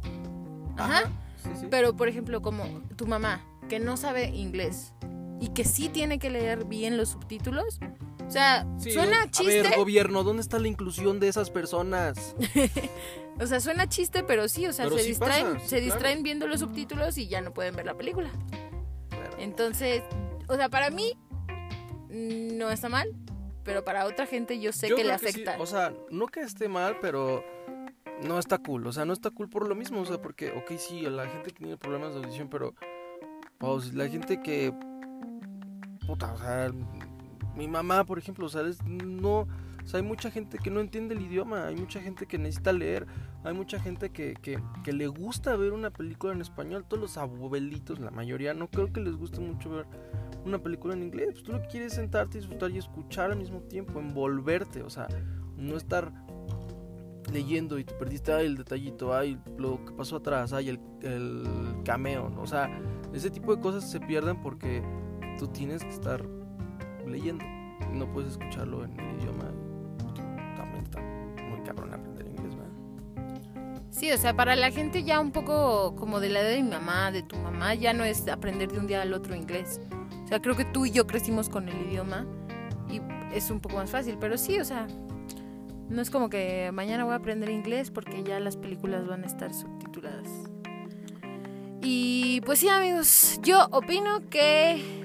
[0.77, 1.05] Ajá.
[1.43, 1.67] sí, sí.
[1.71, 2.65] Pero, por ejemplo, como
[2.97, 3.41] tu mamá,
[3.71, 4.93] que no sabe inglés
[5.41, 7.79] y que sí tiene que leer bien los subtítulos.
[8.29, 9.63] O sea, Sí, suena A chiste.
[9.63, 12.37] ver, gobierno, ¿dónde está la inclusión de esas personas?
[13.41, 15.77] O sea, suena chiste, pero sí, o sea, Pero se sí distraen, pasa, sí, se
[15.77, 15.85] claro.
[15.85, 18.31] distraen viendo los subtítulos y ya no pueden ver la película.
[19.11, 19.37] Claro.
[19.39, 20.03] Entonces,
[20.49, 21.17] o sea, para mí
[22.11, 23.15] no está mal,
[23.63, 25.55] pero para otra gente yo sé Yo que le afecta.
[25.61, 27.45] o sea, no que esté mal, pero
[28.25, 28.89] no está cool.
[28.89, 30.01] O sea, no está cool por lo mismo.
[30.01, 32.75] O sea, porque, ok, sí, la gente que tiene problemas de audición, pero.
[33.61, 34.73] Sea, la gente que.
[36.09, 36.73] Puta, o sea.
[37.59, 39.41] Mi mamá, por ejemplo, o sea, es- no.
[39.41, 42.73] O sea, hay mucha gente que no entiende el idioma, hay mucha gente que necesita
[42.73, 43.07] leer,
[43.43, 46.85] hay mucha gente que, que, le gusta ver una película en español.
[46.87, 49.87] Todos los abuelitos, la mayoría, no creo que les guste mucho ver
[50.45, 51.31] una película en inglés.
[51.33, 54.91] Pues tú lo que quieres es sentarte, disfrutar y escuchar al mismo tiempo, envolverte, o
[54.91, 55.09] sea,
[55.57, 56.13] no estar
[57.33, 62.31] leyendo y te perdiste el detallito, ay, lo que pasó atrás, ay, el, el cameo,
[62.31, 62.43] ¿no?
[62.43, 62.71] o sea,
[63.13, 64.83] ese tipo de cosas se pierden porque
[65.39, 66.38] tú tienes que estar
[67.07, 67.45] leyendo,
[67.93, 69.45] no puedes escucharlo en el idioma.
[70.57, 73.83] También está muy cabrón aprender inglés, ¿verdad?
[73.91, 76.71] Sí, o sea, para la gente ya un poco como de la edad de mi
[76.71, 79.81] mamá, de tu mamá, ya no es aprender de un día al otro inglés.
[80.25, 82.27] O sea, creo que tú y yo crecimos con el idioma
[82.91, 83.01] y
[83.35, 84.87] es un poco más fácil, pero sí, o sea,
[85.89, 89.27] no es como que mañana voy a aprender inglés porque ya las películas van a
[89.27, 90.29] estar subtituladas.
[91.81, 94.98] Y pues sí, amigos, yo opino que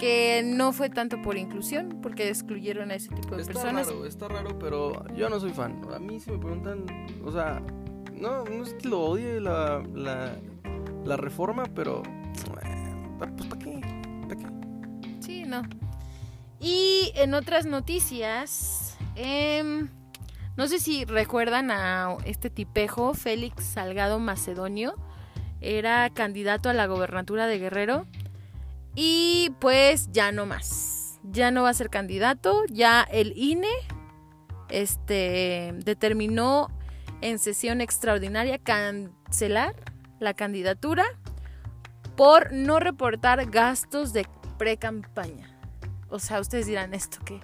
[0.00, 3.86] que no fue tanto por inclusión, porque excluyeron a ese tipo de Está personas.
[3.86, 5.80] raro, está raro, pero yo no soy fan.
[5.94, 6.86] A mí si me preguntan,
[7.22, 7.62] o sea,
[8.14, 10.32] no, no es que lo odie la, la,
[11.04, 12.02] la reforma, pero
[12.62, 13.80] eh, pues ¿para qué?
[14.22, 14.46] ¿Para qué?
[15.20, 15.62] Sí, no.
[16.58, 19.88] Y en otras noticias, em,
[20.56, 24.94] no sé si recuerdan a este tipejo, Félix Salgado Macedonio,
[25.60, 28.06] era candidato a la gobernatura de Guerrero
[28.94, 33.68] y pues ya no más, ya no va a ser candidato, ya el INE
[34.68, 36.68] este, determinó
[37.20, 39.74] en sesión extraordinaria cancelar
[40.18, 41.04] la candidatura
[42.16, 44.26] por no reportar gastos de
[44.58, 45.58] pre-campaña.
[46.08, 47.40] O sea, ustedes dirán esto qué.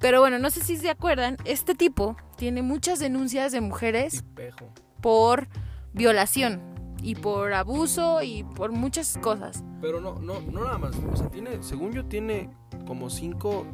[0.00, 4.72] Pero bueno, no sé si se acuerdan, este tipo tiene muchas denuncias de mujeres Tipejo.
[5.00, 5.48] por
[5.92, 6.60] violación
[7.02, 9.62] y por abuso y por muchas cosas.
[9.80, 10.92] Pero no, no, no nada más.
[11.12, 12.50] O sea, tiene, según yo, tiene
[12.86, 13.64] como cinco,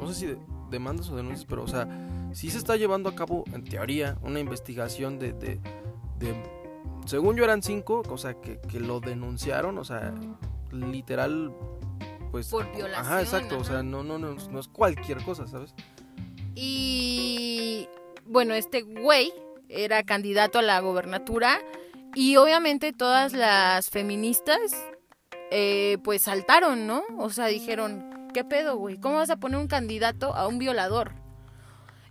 [0.00, 0.38] no sé si de-
[0.70, 1.88] demandas o denuncias, pero o sea,
[2.32, 5.60] sí se está llevando a cabo, en teoría, una investigación de, de,
[6.18, 6.42] de-
[7.06, 10.14] según yo eran cinco, o sea, que, que lo denunciaron, o sea,
[10.70, 11.52] literal,
[12.30, 12.48] pues...
[12.48, 15.74] Por violación, Ajá, exacto, o sea, no, no, no, no es cualquier cosa, ¿sabes?
[16.54, 17.88] Y
[18.26, 19.32] bueno, este güey
[19.70, 21.58] era candidato a la gobernatura
[22.18, 24.58] y obviamente todas las feministas
[25.52, 27.04] eh, pues saltaron, ¿no?
[27.16, 28.98] O sea, dijeron, ¿qué pedo, güey?
[28.98, 31.12] ¿Cómo vas a poner un candidato a un violador?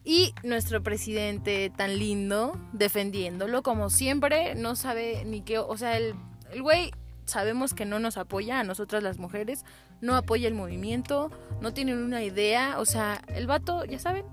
[0.06, 6.16] Y nuestro presidente tan lindo, defendiéndolo como siempre, no sabe ni qué, o sea, el
[6.52, 6.92] el güey
[7.26, 9.66] sabemos que no nos apoya a nosotras las mujeres,
[10.00, 14.24] no apoya el movimiento, no tiene una idea, o sea, el vato, ya saben,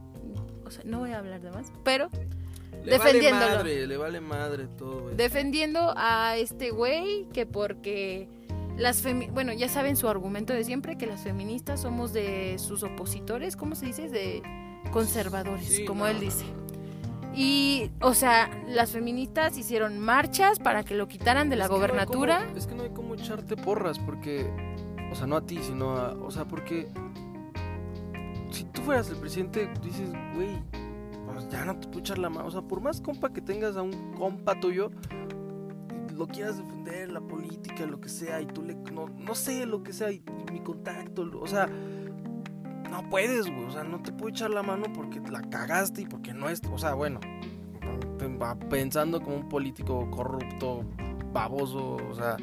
[0.64, 2.10] o sea, no voy a hablar de más, pero
[2.84, 3.46] Le Defendiéndolo.
[3.46, 8.28] vale madre, le vale madre todo, defendiendo a este güey que porque
[8.76, 12.82] las femi- bueno, ya saben su argumento de siempre que las feministas somos de sus
[12.82, 14.08] opositores, ¿cómo se dice?
[14.10, 14.42] De
[14.92, 16.44] conservadores, Sí, como no, él dice.
[17.34, 22.44] Y, o sea, las feministas hicieron marchas para que lo quitaran de la no gobernatura.
[22.46, 24.46] cómo- es que no hay como echarte porras porque,
[25.10, 26.86] o sea, no a ti, sino a, o sea, porque
[28.50, 30.62] si tú fueras el presidente, dices, güey,
[31.34, 32.46] pues ya no te puedo echar la mano.
[32.46, 34.90] O sea, por más compa que tengas a un compa tuyo,
[36.16, 39.82] lo quieras defender, la política, lo que sea, y tú le, no, no sé, lo
[39.82, 40.22] que sea, y
[40.52, 44.84] mi contacto, o sea, no puedes, güey, o sea, no te puedo echar la mano
[44.94, 47.18] porque la cagaste y porque no es, o sea, bueno,
[48.70, 50.84] pensando como un político corrupto,
[51.32, 52.36] baboso, o sea,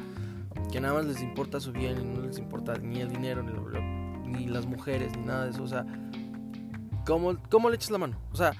[0.70, 3.52] que nada más les importa su bien y no les importa ni el dinero, ni,
[3.52, 3.80] lo-
[4.26, 5.86] ni las mujeres, ni nada de eso, o sea,
[7.06, 8.16] ¿cómo, ¿cómo le echas la mano?
[8.32, 8.52] O sea,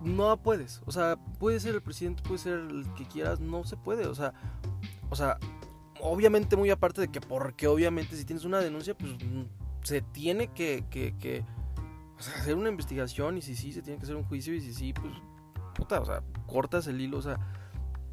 [0.00, 0.80] no puedes.
[0.86, 4.06] O sea, puede ser el presidente, puede ser el que quieras, no se puede.
[4.06, 4.32] O sea,
[5.10, 5.38] o sea,
[6.00, 9.12] obviamente muy aparte de que porque obviamente si tienes una denuncia, pues
[9.82, 11.44] se tiene que, que, que
[12.18, 14.60] o sea, hacer una investigación y si sí, se tiene que hacer un juicio y
[14.60, 15.12] si sí, pues
[15.74, 17.38] puta, o sea, cortas el hilo, o sea,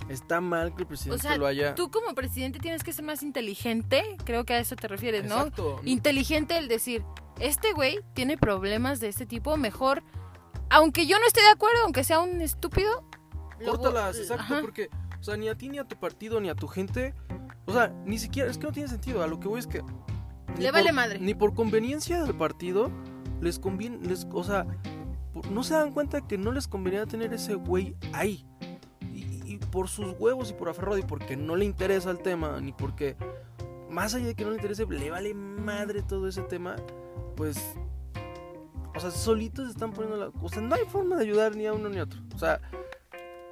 [0.10, 1.74] está mal que el O presidente sea, lo haya...
[1.74, 5.38] tú como presidente tienes que ser más inteligente, creo que a eso te refieres, ¿no?
[5.38, 5.82] Exacto.
[5.84, 7.04] Inteligente el decir,
[7.40, 10.04] este güey tiene problemas de este tipo, mejor,
[10.70, 13.04] aunque yo no esté de acuerdo, aunque sea un estúpido,
[13.66, 14.62] Córtalas, exacto, Ajá.
[14.62, 14.90] porque,
[15.20, 17.14] o sea, ni a ti, ni a tu partido, ni a tu gente,
[17.66, 19.82] o sea, ni siquiera, es que no tiene sentido, a lo que voy es que...
[20.58, 21.20] ni Le vale madre.
[21.20, 22.92] Ni por conveniencia del partido,
[23.42, 24.66] les conviene, les, o sea,
[25.34, 28.46] por- no se dan cuenta que no les convenía tener ese güey ahí.
[29.14, 32.60] Y, y por sus huevos y por aferrado y porque no le interesa el tema,
[32.60, 33.16] ni porque,
[33.90, 36.76] más allá de que no le interese, le vale madre todo ese tema,
[37.38, 37.58] pues...
[38.96, 40.32] O sea, solitos están poniendo la...
[40.42, 42.20] O sea, no hay forma de ayudar ni a uno ni a otro.
[42.34, 42.62] O sea,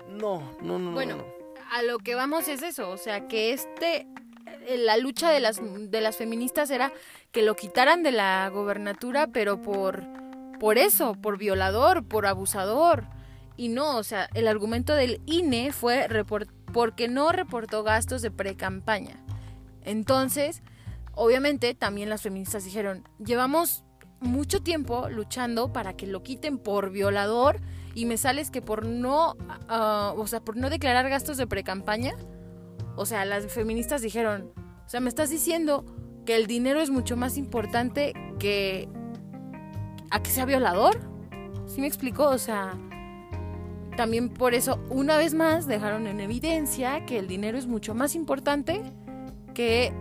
[0.10, 1.26] no, no, no, no, Bueno, no.
[1.72, 4.08] a lo que vamos es eso, o sea, que este
[4.68, 6.91] eh, la lucha de las de las feministas era
[7.32, 10.04] que lo quitaran de la gobernatura, pero por
[10.60, 13.06] por eso, por violador, por abusador.
[13.58, 18.32] Y no, o sea, el argumento del INE fue report- porque no reportó gastos de
[18.32, 19.18] pre-campaña.
[19.84, 20.62] Entonces,
[21.16, 23.84] obviamente, también las feministas dijeron, llevamos
[24.24, 27.62] mucho tiempo luchando para que lo quiten por violador
[27.94, 29.36] y me sales que por no,
[29.70, 32.14] ah, o sea, por no declarar gastos de pre-campaña,
[32.96, 34.52] o sea, las feministas dijeron,
[34.86, 35.86] o sea, me estás diciendo
[36.26, 38.88] que el dinero es mucho más importante que
[40.10, 41.00] a que sea violador.
[41.66, 42.30] ¿Sí me explicó?
[42.30, 42.78] O sea,
[43.98, 48.16] también por eso, una vez más, dejaron en evidencia que el dinero es mucho más
[48.16, 48.82] importante
[49.54, 49.94] que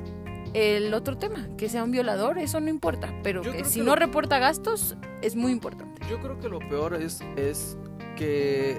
[0.55, 3.92] el otro tema, que sea un violador, eso no importa, pero que si que no
[3.92, 6.03] lo- reporta gastos es muy importante.
[6.11, 7.78] Yo creo que lo peor es, es
[8.16, 8.78] que,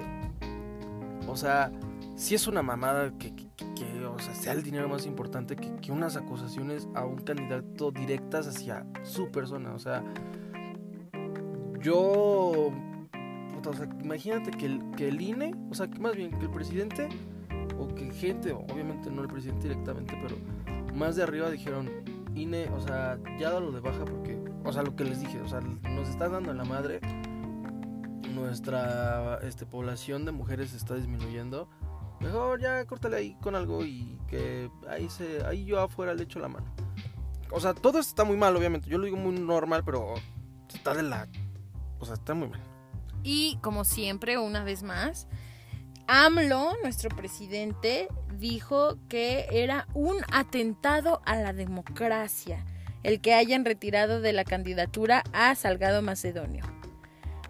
[1.26, 1.72] o sea,
[2.16, 5.74] si es una mamada que, que- que, o sea, sea el dinero más importante que,
[5.76, 9.74] que unas acusaciones a un candidato directas hacia su persona.
[9.74, 10.04] O sea,
[11.80, 12.70] yo,
[13.66, 16.50] o sea, imagínate que el, que el INE, o sea, que más bien que el
[16.50, 17.08] presidente,
[17.78, 20.36] o que gente, obviamente no el presidente directamente, pero
[20.94, 21.90] más de arriba dijeron,
[22.34, 25.48] INE, o sea, ya dalo de baja porque, o sea, lo que les dije, o
[25.48, 27.00] sea, nos está dando en la madre,
[28.34, 31.68] nuestra este, población de mujeres está disminuyendo.
[32.20, 36.38] Mejor ya córtale ahí con algo y que ahí se ahí yo afuera le echo
[36.38, 36.66] la mano.
[37.50, 38.88] O sea, todo esto está muy mal, obviamente.
[38.88, 40.14] Yo lo digo muy normal, pero
[40.72, 41.28] está de la
[41.98, 42.60] o sea, está muy mal.
[43.22, 45.26] Y como siempre, una vez más,
[46.06, 52.64] AMLO, nuestro presidente, dijo que era un atentado a la democracia
[53.02, 56.64] el que hayan retirado de la candidatura a Salgado Macedonio.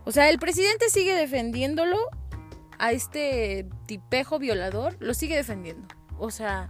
[0.05, 1.97] O sea, el presidente sigue defendiéndolo
[2.79, 5.87] a este tipejo violador, lo sigue defendiendo.
[6.19, 6.69] O sea,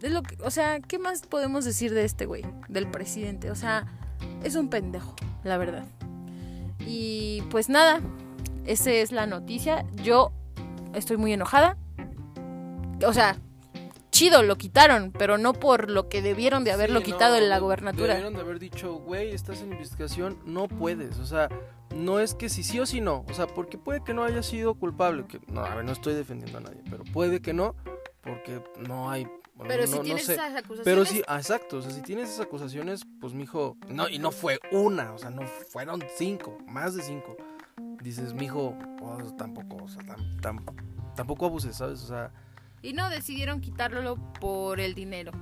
[0.00, 3.50] es lo que, o sea, ¿qué más podemos decir de este güey, del presidente?
[3.50, 3.86] O sea,
[4.42, 5.14] es un pendejo,
[5.44, 5.84] la verdad.
[6.86, 8.00] Y pues nada,
[8.66, 9.84] esa es la noticia.
[10.02, 10.32] Yo
[10.94, 11.76] estoy muy enojada.
[13.06, 13.38] O sea,
[14.10, 17.48] chido, lo quitaron, pero no por lo que debieron de haberlo Sí, quitado no, en
[17.48, 18.08] la gobernatura.
[18.14, 21.18] Debieron de haber dicho, güey, estás en investigación, no puedes.
[21.18, 21.48] O sea,
[21.94, 23.24] no es que si sí o si no.
[23.30, 25.24] O sea, porque puede que no haya sido culpable.
[25.26, 27.74] Que, no, a ver, no estoy defendiendo a nadie, pero puede que no,
[28.22, 29.24] porque no hay.
[29.54, 30.34] bueno, Pero no- si no tienes sé.
[30.34, 34.08] esas acusaciones, Pero sí, ah, exacto, o sea, si tienes esas acusaciones, pues mijo, no,
[34.08, 37.36] y no fue una, o sea, no fueron cinco, más de cinco.
[38.02, 42.02] Dices, mijo, pues tampoco, o sea, tam- tam- tampoco abuses, ¿sabes?
[42.02, 42.30] O sea,
[42.82, 45.32] y no decidieron quitarlo por el dinero,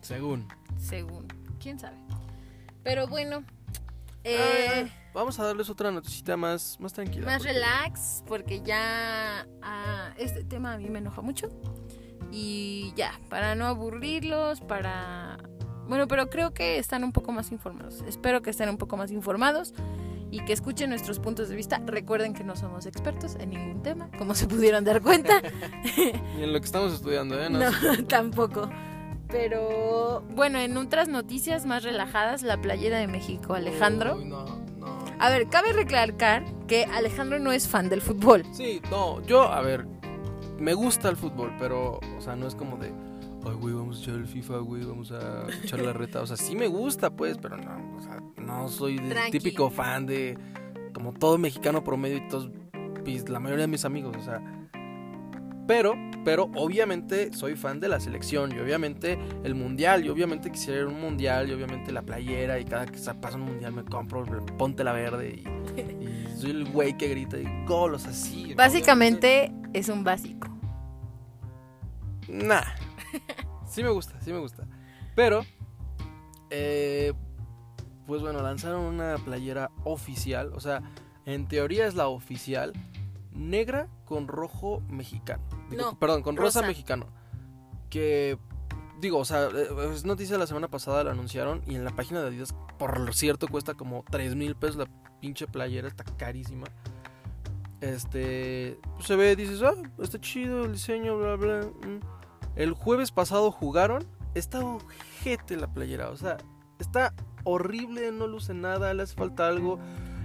[0.00, 0.48] según.
[0.78, 1.26] según,
[1.60, 1.96] quién sabe.
[2.82, 3.44] Pero bueno,
[4.28, 7.26] Ah, eh, vamos a darles otra noticita más, más tranquila.
[7.26, 11.48] más porque- relax, porque ya ah, este tema a mí me enoja mucho.
[12.32, 15.38] Y ya, para no aburrirlos, para...
[15.86, 18.02] Bueno, pero creo que están un poco más informados.
[18.08, 19.74] Espero que estén un poco más informados
[20.36, 21.80] y que escuchen nuestros puntos de vista.
[21.86, 25.40] Recuerden que no somos expertos en ningún tema, como se pudieron dar cuenta.
[26.38, 27.48] Y en lo que estamos estudiando, ¿eh?
[27.48, 27.60] No,
[28.08, 28.68] tampoco.
[29.28, 34.16] Pero bueno, en otras noticias más relajadas, la playera de México, Alejandro.
[34.16, 34.44] Uy, no,
[34.78, 34.98] no.
[35.18, 38.44] A ver, cabe recalcar que Alejandro no es fan del fútbol.
[38.52, 39.86] Sí, no, yo, a ver,
[40.58, 42.92] me gusta el fútbol, pero, o sea, no es como de,
[43.46, 46.22] ay, güey, vamos a echar el FIFA, güey, vamos a echar la reta.
[46.22, 49.38] O sea, sí me gusta, pues, pero no, o sea, no soy el Tranqui.
[49.38, 50.36] típico fan de,
[50.92, 52.50] como todo mexicano promedio y todos,
[53.28, 54.42] la mayoría de mis amigos, o sea.
[55.68, 55.94] Pero,
[56.24, 60.86] pero, obviamente soy fan de la selección y obviamente el mundial, y obviamente quisiera ir
[60.86, 64.24] a un mundial y obviamente la playera y cada que pasa un mundial me compro,
[64.58, 68.54] ponte la verde y, y soy el güey que grita y gol, o sea, sí.
[68.54, 70.48] Básicamente es un básico.
[72.28, 72.85] Nah.
[73.76, 74.66] Sí me gusta, sí me gusta.
[75.14, 75.44] Pero,
[76.48, 77.12] eh,
[78.06, 80.50] pues bueno, lanzaron una playera oficial.
[80.54, 80.82] O sea,
[81.26, 82.72] en teoría es la oficial.
[83.32, 85.42] Negra con rojo mexicano.
[85.68, 86.68] Digo, No, perdón, con rosa, rosa.
[86.68, 87.06] mexicano.
[87.90, 88.38] Que,
[88.98, 91.60] digo, o sea, eh, es noticia la semana pasada, la anunciaron.
[91.66, 94.86] Y en la página de Adidas, por lo cierto, cuesta como 3 mil pesos la
[95.20, 95.86] pinche playera.
[95.86, 96.66] Está carísima.
[97.82, 101.60] Este, pues, se ve, dices, ah, está chido el diseño, bla, bla.
[101.66, 102.15] mm".
[102.56, 104.04] El jueves pasado jugaron.
[104.34, 106.10] Está ojete la playera.
[106.10, 106.36] O sea,
[106.78, 109.78] está horrible, no luce nada, le hace falta algo.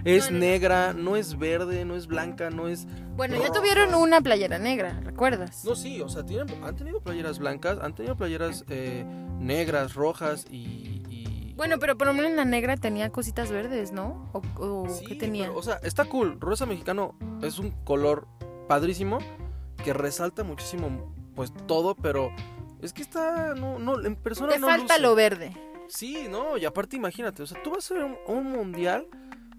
[0.04, 0.40] Es No, no, no.
[0.40, 2.86] negra, no es verde, no es blanca, no es.
[3.16, 5.64] Bueno, ya tuvieron una playera negra, ¿recuerdas?
[5.64, 9.04] No, sí, o sea, tienen, han tenido playeras blancas, han tenido playeras eh,
[9.38, 11.02] negras, rojas y.
[11.08, 14.28] y- Bueno, pero por lo menos la negra tenía cositas verdes, ¿no?
[14.32, 15.46] ¿O, o Sí, qué tenía?
[15.46, 16.40] pero, o sea, está cool.
[16.40, 18.26] Rosa mexicano es un color
[18.68, 19.18] padrísimo
[19.84, 22.30] que resalta muchísimo, pues todo, pero
[22.80, 23.54] es que está.
[23.54, 25.00] No, no, en persona Te no falta luce.
[25.02, 25.56] lo verde.
[25.88, 29.06] Sí, no, y aparte imagínate, o sea, tú vas a un, un mundial,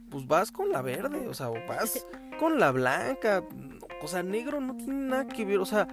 [0.09, 2.07] pues vas con la verde, o sea, o vas
[2.39, 3.43] con la blanca,
[4.01, 5.87] o sea, negro no tiene nada que ver, o sea,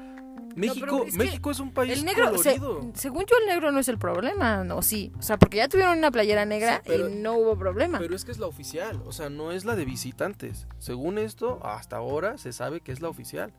[0.57, 2.59] México, es México es un país El negro, se-
[2.95, 4.83] según yo, el negro no es el problema, ¿no?
[4.83, 5.13] Sí.
[5.19, 7.99] O sea, porque ya tuvieron una playera negra Sí, pero- y no hubo problema.
[7.99, 10.67] Pero es que es la oficial, o sea, no es la de visitantes.
[10.79, 13.53] Según esto, hasta ahora se sabe que es la oficial.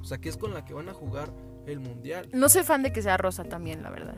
[0.00, 1.30] O sea, que es con la que van a jugar
[1.68, 2.28] el mundial.
[2.32, 4.16] No soy fan de que sea rosa también, la verdad.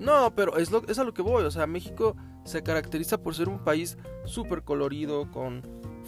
[0.00, 1.44] No, pero es, lo, es a lo que voy.
[1.44, 5.62] O sea, México se caracteriza por ser un país súper colorido, con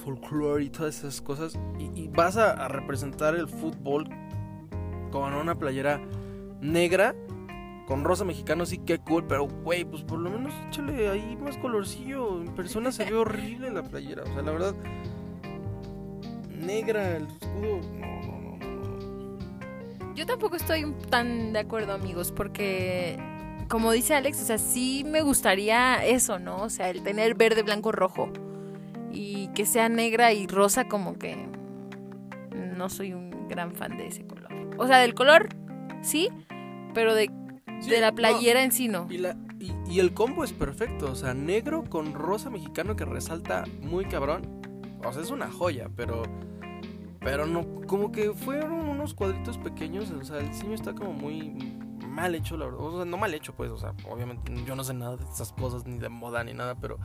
[0.05, 1.59] folclore y todas esas cosas.
[1.79, 4.09] Y, y vas a, a representar el fútbol
[5.11, 6.01] con una playera
[6.61, 7.15] negra,
[7.87, 9.25] con rosa mexicano, sí, qué cool.
[9.29, 12.43] Pero, güey, pues por lo menos échale ahí más colorcillo.
[12.43, 14.25] En persona se ve horrible la playera.
[14.25, 14.75] O sea, la verdad,
[16.51, 17.81] negra, el escudo.
[17.93, 18.24] No.
[20.15, 23.19] Yo tampoco estoy tan de acuerdo, amigos, porque
[23.69, 26.63] como dice Alex, o sea, sí me gustaría eso, ¿no?
[26.63, 28.31] O sea, el tener verde, blanco, rojo
[29.11, 31.49] y que sea negra y rosa como que
[32.55, 34.53] no soy un gran fan de ese color.
[34.77, 35.49] O sea, del color
[36.03, 36.29] sí,
[36.93, 37.31] pero de,
[37.81, 39.07] Sí, de la no, playera en sí no.
[39.11, 43.05] Y, la, y, y el combo es perfecto, o sea, negro con rosa mexicano que
[43.05, 44.43] resalta muy cabrón.
[45.05, 46.23] O sea, es una joya, pero.
[47.25, 51.75] Pero no, como que fueron unos cuadritos pequeños, o sea, el diseño está como muy
[52.07, 52.81] mal hecho, la verdad.
[52.81, 55.53] O sea, no mal hecho, pues, o sea, obviamente yo no sé nada de esas
[55.55, 56.99] cosas, ni de moda, ni nada, pero.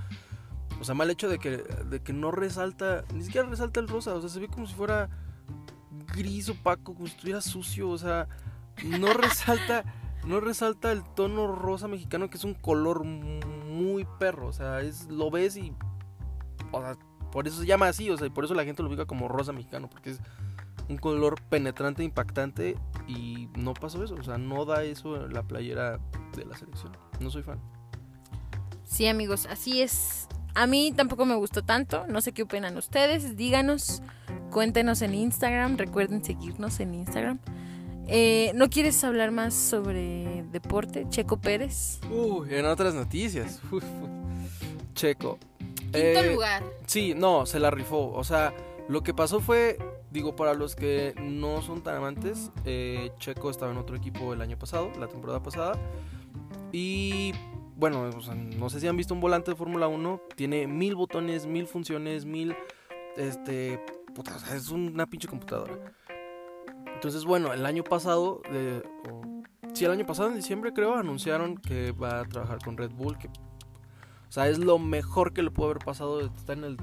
[0.80, 4.14] O sea, mal hecho de que, de que no resalta, ni siquiera resalta el rosa,
[4.14, 5.10] o sea, se ve como si fuera
[6.14, 8.28] gris opaco, como si estuviera sucio, o sea,
[8.86, 9.84] no resalta,
[10.26, 15.08] no resalta el tono rosa mexicano que es un color muy perro, o sea, es
[15.08, 15.74] lo ves y
[16.72, 16.98] o sea,
[17.32, 19.28] por eso se llama así, o sea, y por eso la gente lo ubica como
[19.28, 20.20] rosa mexicano, porque es
[20.88, 22.76] un color penetrante, impactante
[23.08, 26.00] y no pasó eso, o sea, no da eso en la playera
[26.36, 26.92] de la selección.
[27.20, 27.60] No soy fan.
[28.84, 30.28] Sí, amigos, así es.
[30.56, 32.06] A mí tampoco me gustó tanto.
[32.08, 33.38] No sé qué opinan ustedes.
[33.38, 34.02] Díganos,
[34.50, 35.78] cuéntenos en Instagram.
[35.78, 37.40] Recuerden seguirnos en Instagram.
[38.08, 41.06] Eh, ¿No quieres hablar más sobre deporte?
[41.10, 42.00] Checo Pérez.
[42.10, 43.62] Uy, en otras noticias.
[43.72, 43.84] uf,
[44.96, 45.38] Checo.
[45.92, 46.64] Quinto Eh, lugar.
[46.86, 48.12] Sí, no, se la rifó.
[48.14, 48.54] O sea,
[48.88, 49.78] lo que pasó fue,
[50.12, 54.42] digo, para los que no son tan amantes, eh, Checo estaba en otro equipo el
[54.42, 55.80] año pasado, la temporada pasada.
[56.72, 57.34] Y
[57.76, 60.96] bueno, o sea, no sé si han visto un volante de Fórmula 1, tiene mil
[60.96, 62.56] botones, mil funciones, mil...
[63.18, 63.84] Este...
[64.14, 65.74] Puta, o sea, es una pinche computadora.
[66.96, 68.84] Entonces, bueno, el año pasado, de,
[69.74, 73.18] sí, el año pasado, en diciembre creo, anunciaron que va a trabajar con Red Bull,
[73.18, 73.30] que
[74.30, 76.22] o sea, es lo mejor que le pudo haber pasado.
[76.22, 76.78] Está en el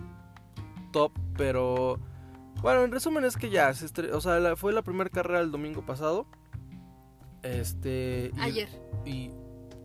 [0.92, 1.98] top, pero.
[2.62, 3.72] Bueno, en resumen es que ya.
[3.74, 6.26] Se estre- o sea, la- fue la primera carrera el domingo pasado.
[7.42, 8.30] Este.
[8.36, 8.68] y- Ayer.
[9.04, 9.30] Y.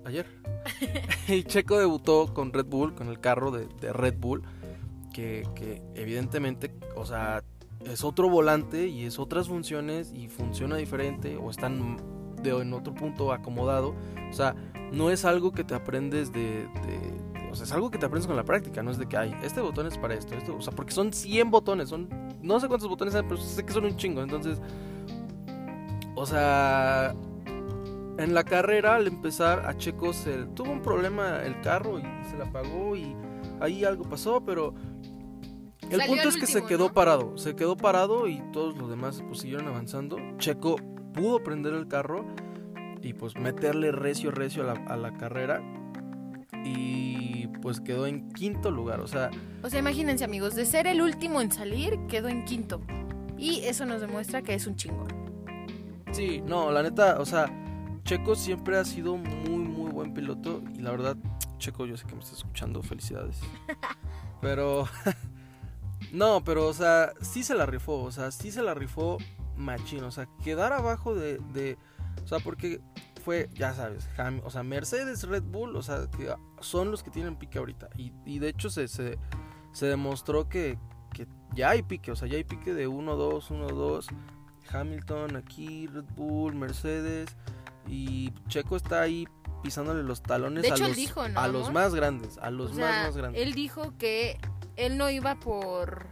[0.06, 0.26] Ayer.
[1.28, 4.42] y Checo debutó con Red Bull, con el carro de, de Red Bull.
[5.14, 7.44] Que, que evidentemente, o sea,
[7.86, 11.36] es otro volante y es otras funciones y funciona diferente.
[11.38, 11.98] O están
[12.42, 13.94] de, en otro punto acomodado.
[14.30, 14.56] O sea,
[14.94, 16.40] no es algo que te aprendes de,
[16.86, 19.08] de- de- O sea, es algo que te aprendes con la práctica, no es de
[19.08, 22.08] que hay, este botón es para esto, esto, o sea, porque son 100 botones, son,
[22.42, 24.62] no sé cuántos botones hay, pero sé que son un chingo, entonces,
[26.16, 27.14] o sea,
[28.18, 32.38] en la carrera al empezar a Checo se tuvo un problema el carro y se
[32.38, 33.16] le apagó y
[33.60, 34.74] ahí algo pasó, pero
[35.90, 36.94] el Salió punto es que se quedó ¿no?
[36.94, 40.18] parado, se quedó parado y todos los demás pues siguieron avanzando.
[40.38, 40.78] Checo
[41.14, 42.26] pudo prender el carro
[43.02, 45.62] y pues meterle recio, recio a la, a la carrera.
[46.64, 47.11] Y
[47.62, 49.00] pues quedó en quinto lugar.
[49.02, 49.30] O sea,
[49.64, 52.82] O sea, imagínense amigos, de ser el último en salir, quedó en quinto.
[53.38, 55.08] Y eso nos demuestra que es un chingón.
[56.12, 57.46] sí, no, la neta, o sea,
[58.04, 60.62] Checo siempre ha sido muy, muy buen piloto.
[60.76, 61.16] Y la verdad,
[61.58, 63.40] Checo, yo sé que me estás escuchando, felicidades.
[64.42, 64.88] Pero,
[66.12, 69.18] no, pero, o sea, sí se la rifó, o sea, sí se la rifó
[69.56, 70.04] machín.
[70.04, 71.78] O sea, quedar abajo de, de
[72.24, 72.82] o sea, porque
[73.24, 77.12] fue, ya sabes, Ham- o sea, Mercedes, Red Bull, o sea, que son los que
[77.12, 77.90] tienen pique ahorita.
[77.98, 79.18] Y, y de hecho se, se,
[79.72, 80.78] se demostró que,
[81.14, 84.08] que ya hay pique, o sea, ya hay pique de 1-2, 1-2.
[84.72, 87.36] Hamilton aquí, Red Bull, Mercedes.
[87.88, 89.28] Y Checo está ahí
[89.64, 91.74] pisándole los talones De a, hecho, los, dijo, ¿no, a los amor?
[91.74, 93.42] más grandes, a los o más, más grandes.
[93.42, 94.40] él dijo que
[94.76, 96.08] él no iba por...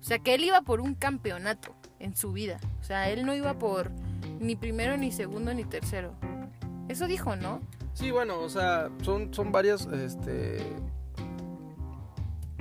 [0.00, 2.60] O sea, que él iba por un campeonato en su vida.
[2.80, 3.90] O sea, él no iba por
[4.40, 6.14] ni primero, ni segundo, ni tercero.
[6.88, 7.60] Eso dijo, ¿no?
[7.96, 10.58] Sí, bueno, o sea, son, son varias, este...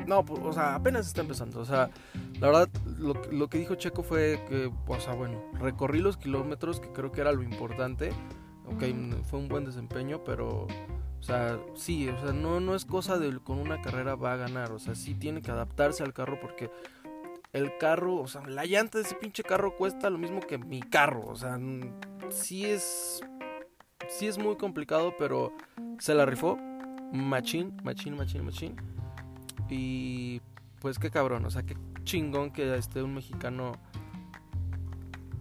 [0.07, 1.59] No, pues, o sea, apenas está empezando.
[1.59, 1.89] O sea,
[2.39, 6.79] la verdad, lo, lo que dijo Checo fue que, o sea, bueno, recorrí los kilómetros,
[6.79, 8.11] que creo que era lo importante.
[8.65, 8.83] Ok,
[9.25, 10.67] fue un buen desempeño, pero,
[11.19, 14.37] o sea, sí, o sea, no, no es cosa de con una carrera va a
[14.37, 14.71] ganar.
[14.71, 16.71] O sea, sí tiene que adaptarse al carro porque
[17.51, 20.81] el carro, o sea, la llanta de ese pinche carro cuesta lo mismo que mi
[20.81, 21.25] carro.
[21.27, 21.59] O sea,
[22.29, 23.21] sí es
[24.09, 25.53] sí es muy complicado, pero
[25.99, 26.57] se la rifó.
[27.11, 28.75] Machín, machín, machín, machín.
[29.69, 30.41] Y
[30.79, 33.73] pues qué cabrón, o sea, qué chingón que esté un mexicano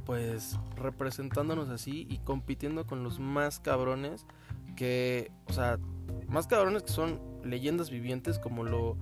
[0.07, 4.27] pues representándonos así y compitiendo con los más cabrones
[4.77, 5.79] que, o sea,
[6.29, 8.97] más cabrones que son leyendas vivientes como lo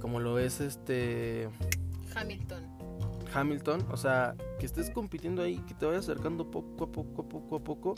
[0.00, 1.48] como lo es este
[2.14, 2.69] Hamilton.
[3.32, 7.56] Hamilton, o sea, que estés compitiendo ahí, que te vayas acercando poco a poco, poco
[7.56, 7.94] a poco,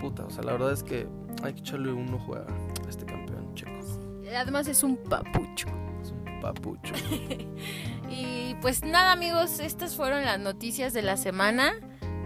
[0.00, 1.06] puta, o sea, la verdad es que
[1.42, 2.46] hay que echarle un ojo a
[2.88, 3.74] este campeón checo.
[4.36, 5.68] Además es un papucho.
[6.02, 6.94] Es un papucho.
[8.10, 11.72] Y pues nada amigos, estas fueron las noticias de la semana.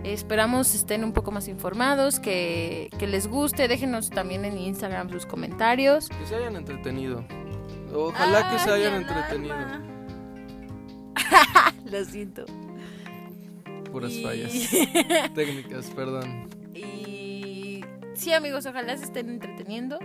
[0.05, 3.69] Esperamos estén un poco más informados, que, que les guste.
[3.69, 6.09] Déjenos también en Instagram sus comentarios.
[6.09, 7.25] Que se hayan entretenido.
[7.95, 9.57] Ojalá que se Ay, hayan entretenido.
[11.93, 12.45] Lo siento.
[13.93, 14.53] Puras Y- fallas.
[15.35, 16.49] Técnicas, perdón.
[16.75, 17.81] Y
[18.15, 19.99] sí, amigos, ojalá se estén entreteniendo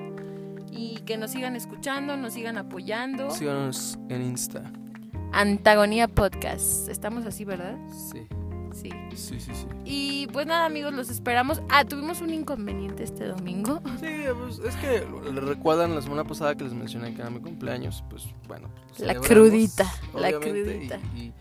[0.71, 3.29] y que nos sigan escuchando, nos sigan apoyando.
[3.31, 4.71] Síganos en Insta.
[5.31, 6.87] Antagonía Podcast.
[6.89, 7.75] Estamos así, ¿verdad?
[8.11, 8.25] Sí,
[8.73, 8.89] Sí.
[9.15, 9.67] sí, sí, sí.
[9.85, 11.61] Y pues nada, amigos, los esperamos.
[11.69, 13.81] Ah, tuvimos un inconveniente este domingo.
[13.99, 14.07] Sí,
[14.39, 15.01] pues es que
[15.41, 18.69] recuerdan la semana pasada que les mencioné que era mi cumpleaños, pues bueno.
[18.89, 19.85] pues, La crudita,
[20.15, 20.99] la crudita.
[21.15, 21.33] Y, y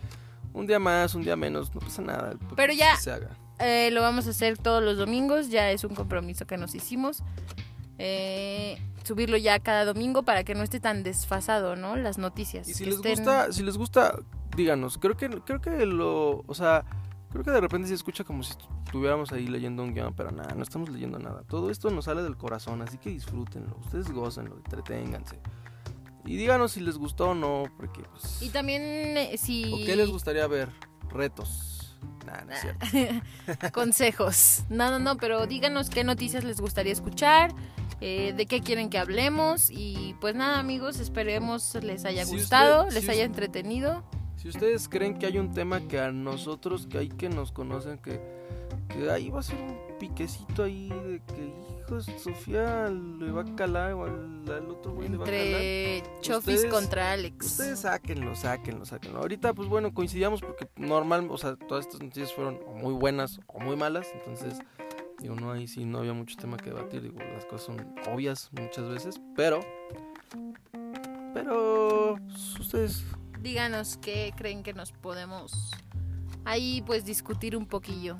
[0.53, 2.33] un día más, un día menos, no pasa nada.
[2.55, 3.29] Pero ya- Se haga.
[3.59, 7.23] Eh, lo vamos a hacer todos los domingos, ya es un compromiso que nos hicimos.
[7.99, 11.95] Eh, subirlo ya cada domingo para que no esté tan desfasado, ¿no?
[11.95, 12.67] Las noticias.
[12.67, 14.17] Y si les estén- gusta, si les gusta,
[14.55, 14.97] díganos.
[14.97, 16.83] Creo que, creo que lo, o sea,
[17.31, 18.53] creo que de repente se escucha como si
[18.85, 21.43] estuviéramos ahí leyendo un guion, pero nada, no estamos leyendo nada.
[21.47, 25.39] Todo esto nos sale del corazón, así que disfrútenlo, ustedes gócenlo, entreténganse.
[26.25, 28.81] Y díganos si les gustó o no, porque pues, Y también
[29.17, 29.71] eh, si...
[29.73, 30.69] ¿o qué les gustaría ver?
[31.09, 31.97] Retos.
[32.25, 33.71] Nah, no es cierto.
[33.73, 34.63] consejos.
[34.69, 37.53] No, no, no, pero díganos qué noticias les gustaría escuchar,
[38.01, 39.69] eh, de qué quieren que hablemos.
[39.69, 44.03] Y pues nada, amigos, esperemos les haya Si gustado, usted- les si haya entretenido.
[44.37, 47.97] Si ustedes creen que hay un tema que a nosotros, que hay que nos conocen,
[47.99, 48.19] que,
[48.89, 51.53] que ahí va a ser un piquecito ahí de que,
[52.17, 55.41] Sofía le va a calar o al, al otro güey le va a calar.
[55.43, 57.45] Entre Chofis Ustedes- contra Alex.
[57.45, 59.19] Ustedes sáquenlo, sáquenlo, sáquenlo.
[59.19, 63.39] Ahorita, pues bueno, coincidíamos porque normal, o sea, todas estas noticias fueron o muy buenas
[63.47, 64.07] o muy malas.
[64.13, 64.59] Entonces,
[65.19, 67.01] digo, no, ahí sí no había mucho tema que debatir.
[67.01, 69.59] Digo, las cosas son obvias muchas veces, pero.
[71.33, 72.17] Pero.
[72.27, 73.03] pues, ustedes.
[73.41, 75.71] Díganos qué creen que nos podemos
[76.45, 78.17] ahí pues discutir un poquillo.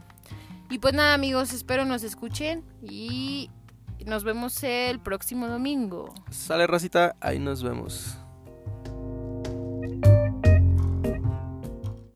[0.70, 3.50] Y pues nada amigos, espero nos escuchen y
[4.06, 6.14] nos vemos el próximo domingo.
[6.32, 8.18] Sale racita, ahí nos vemos.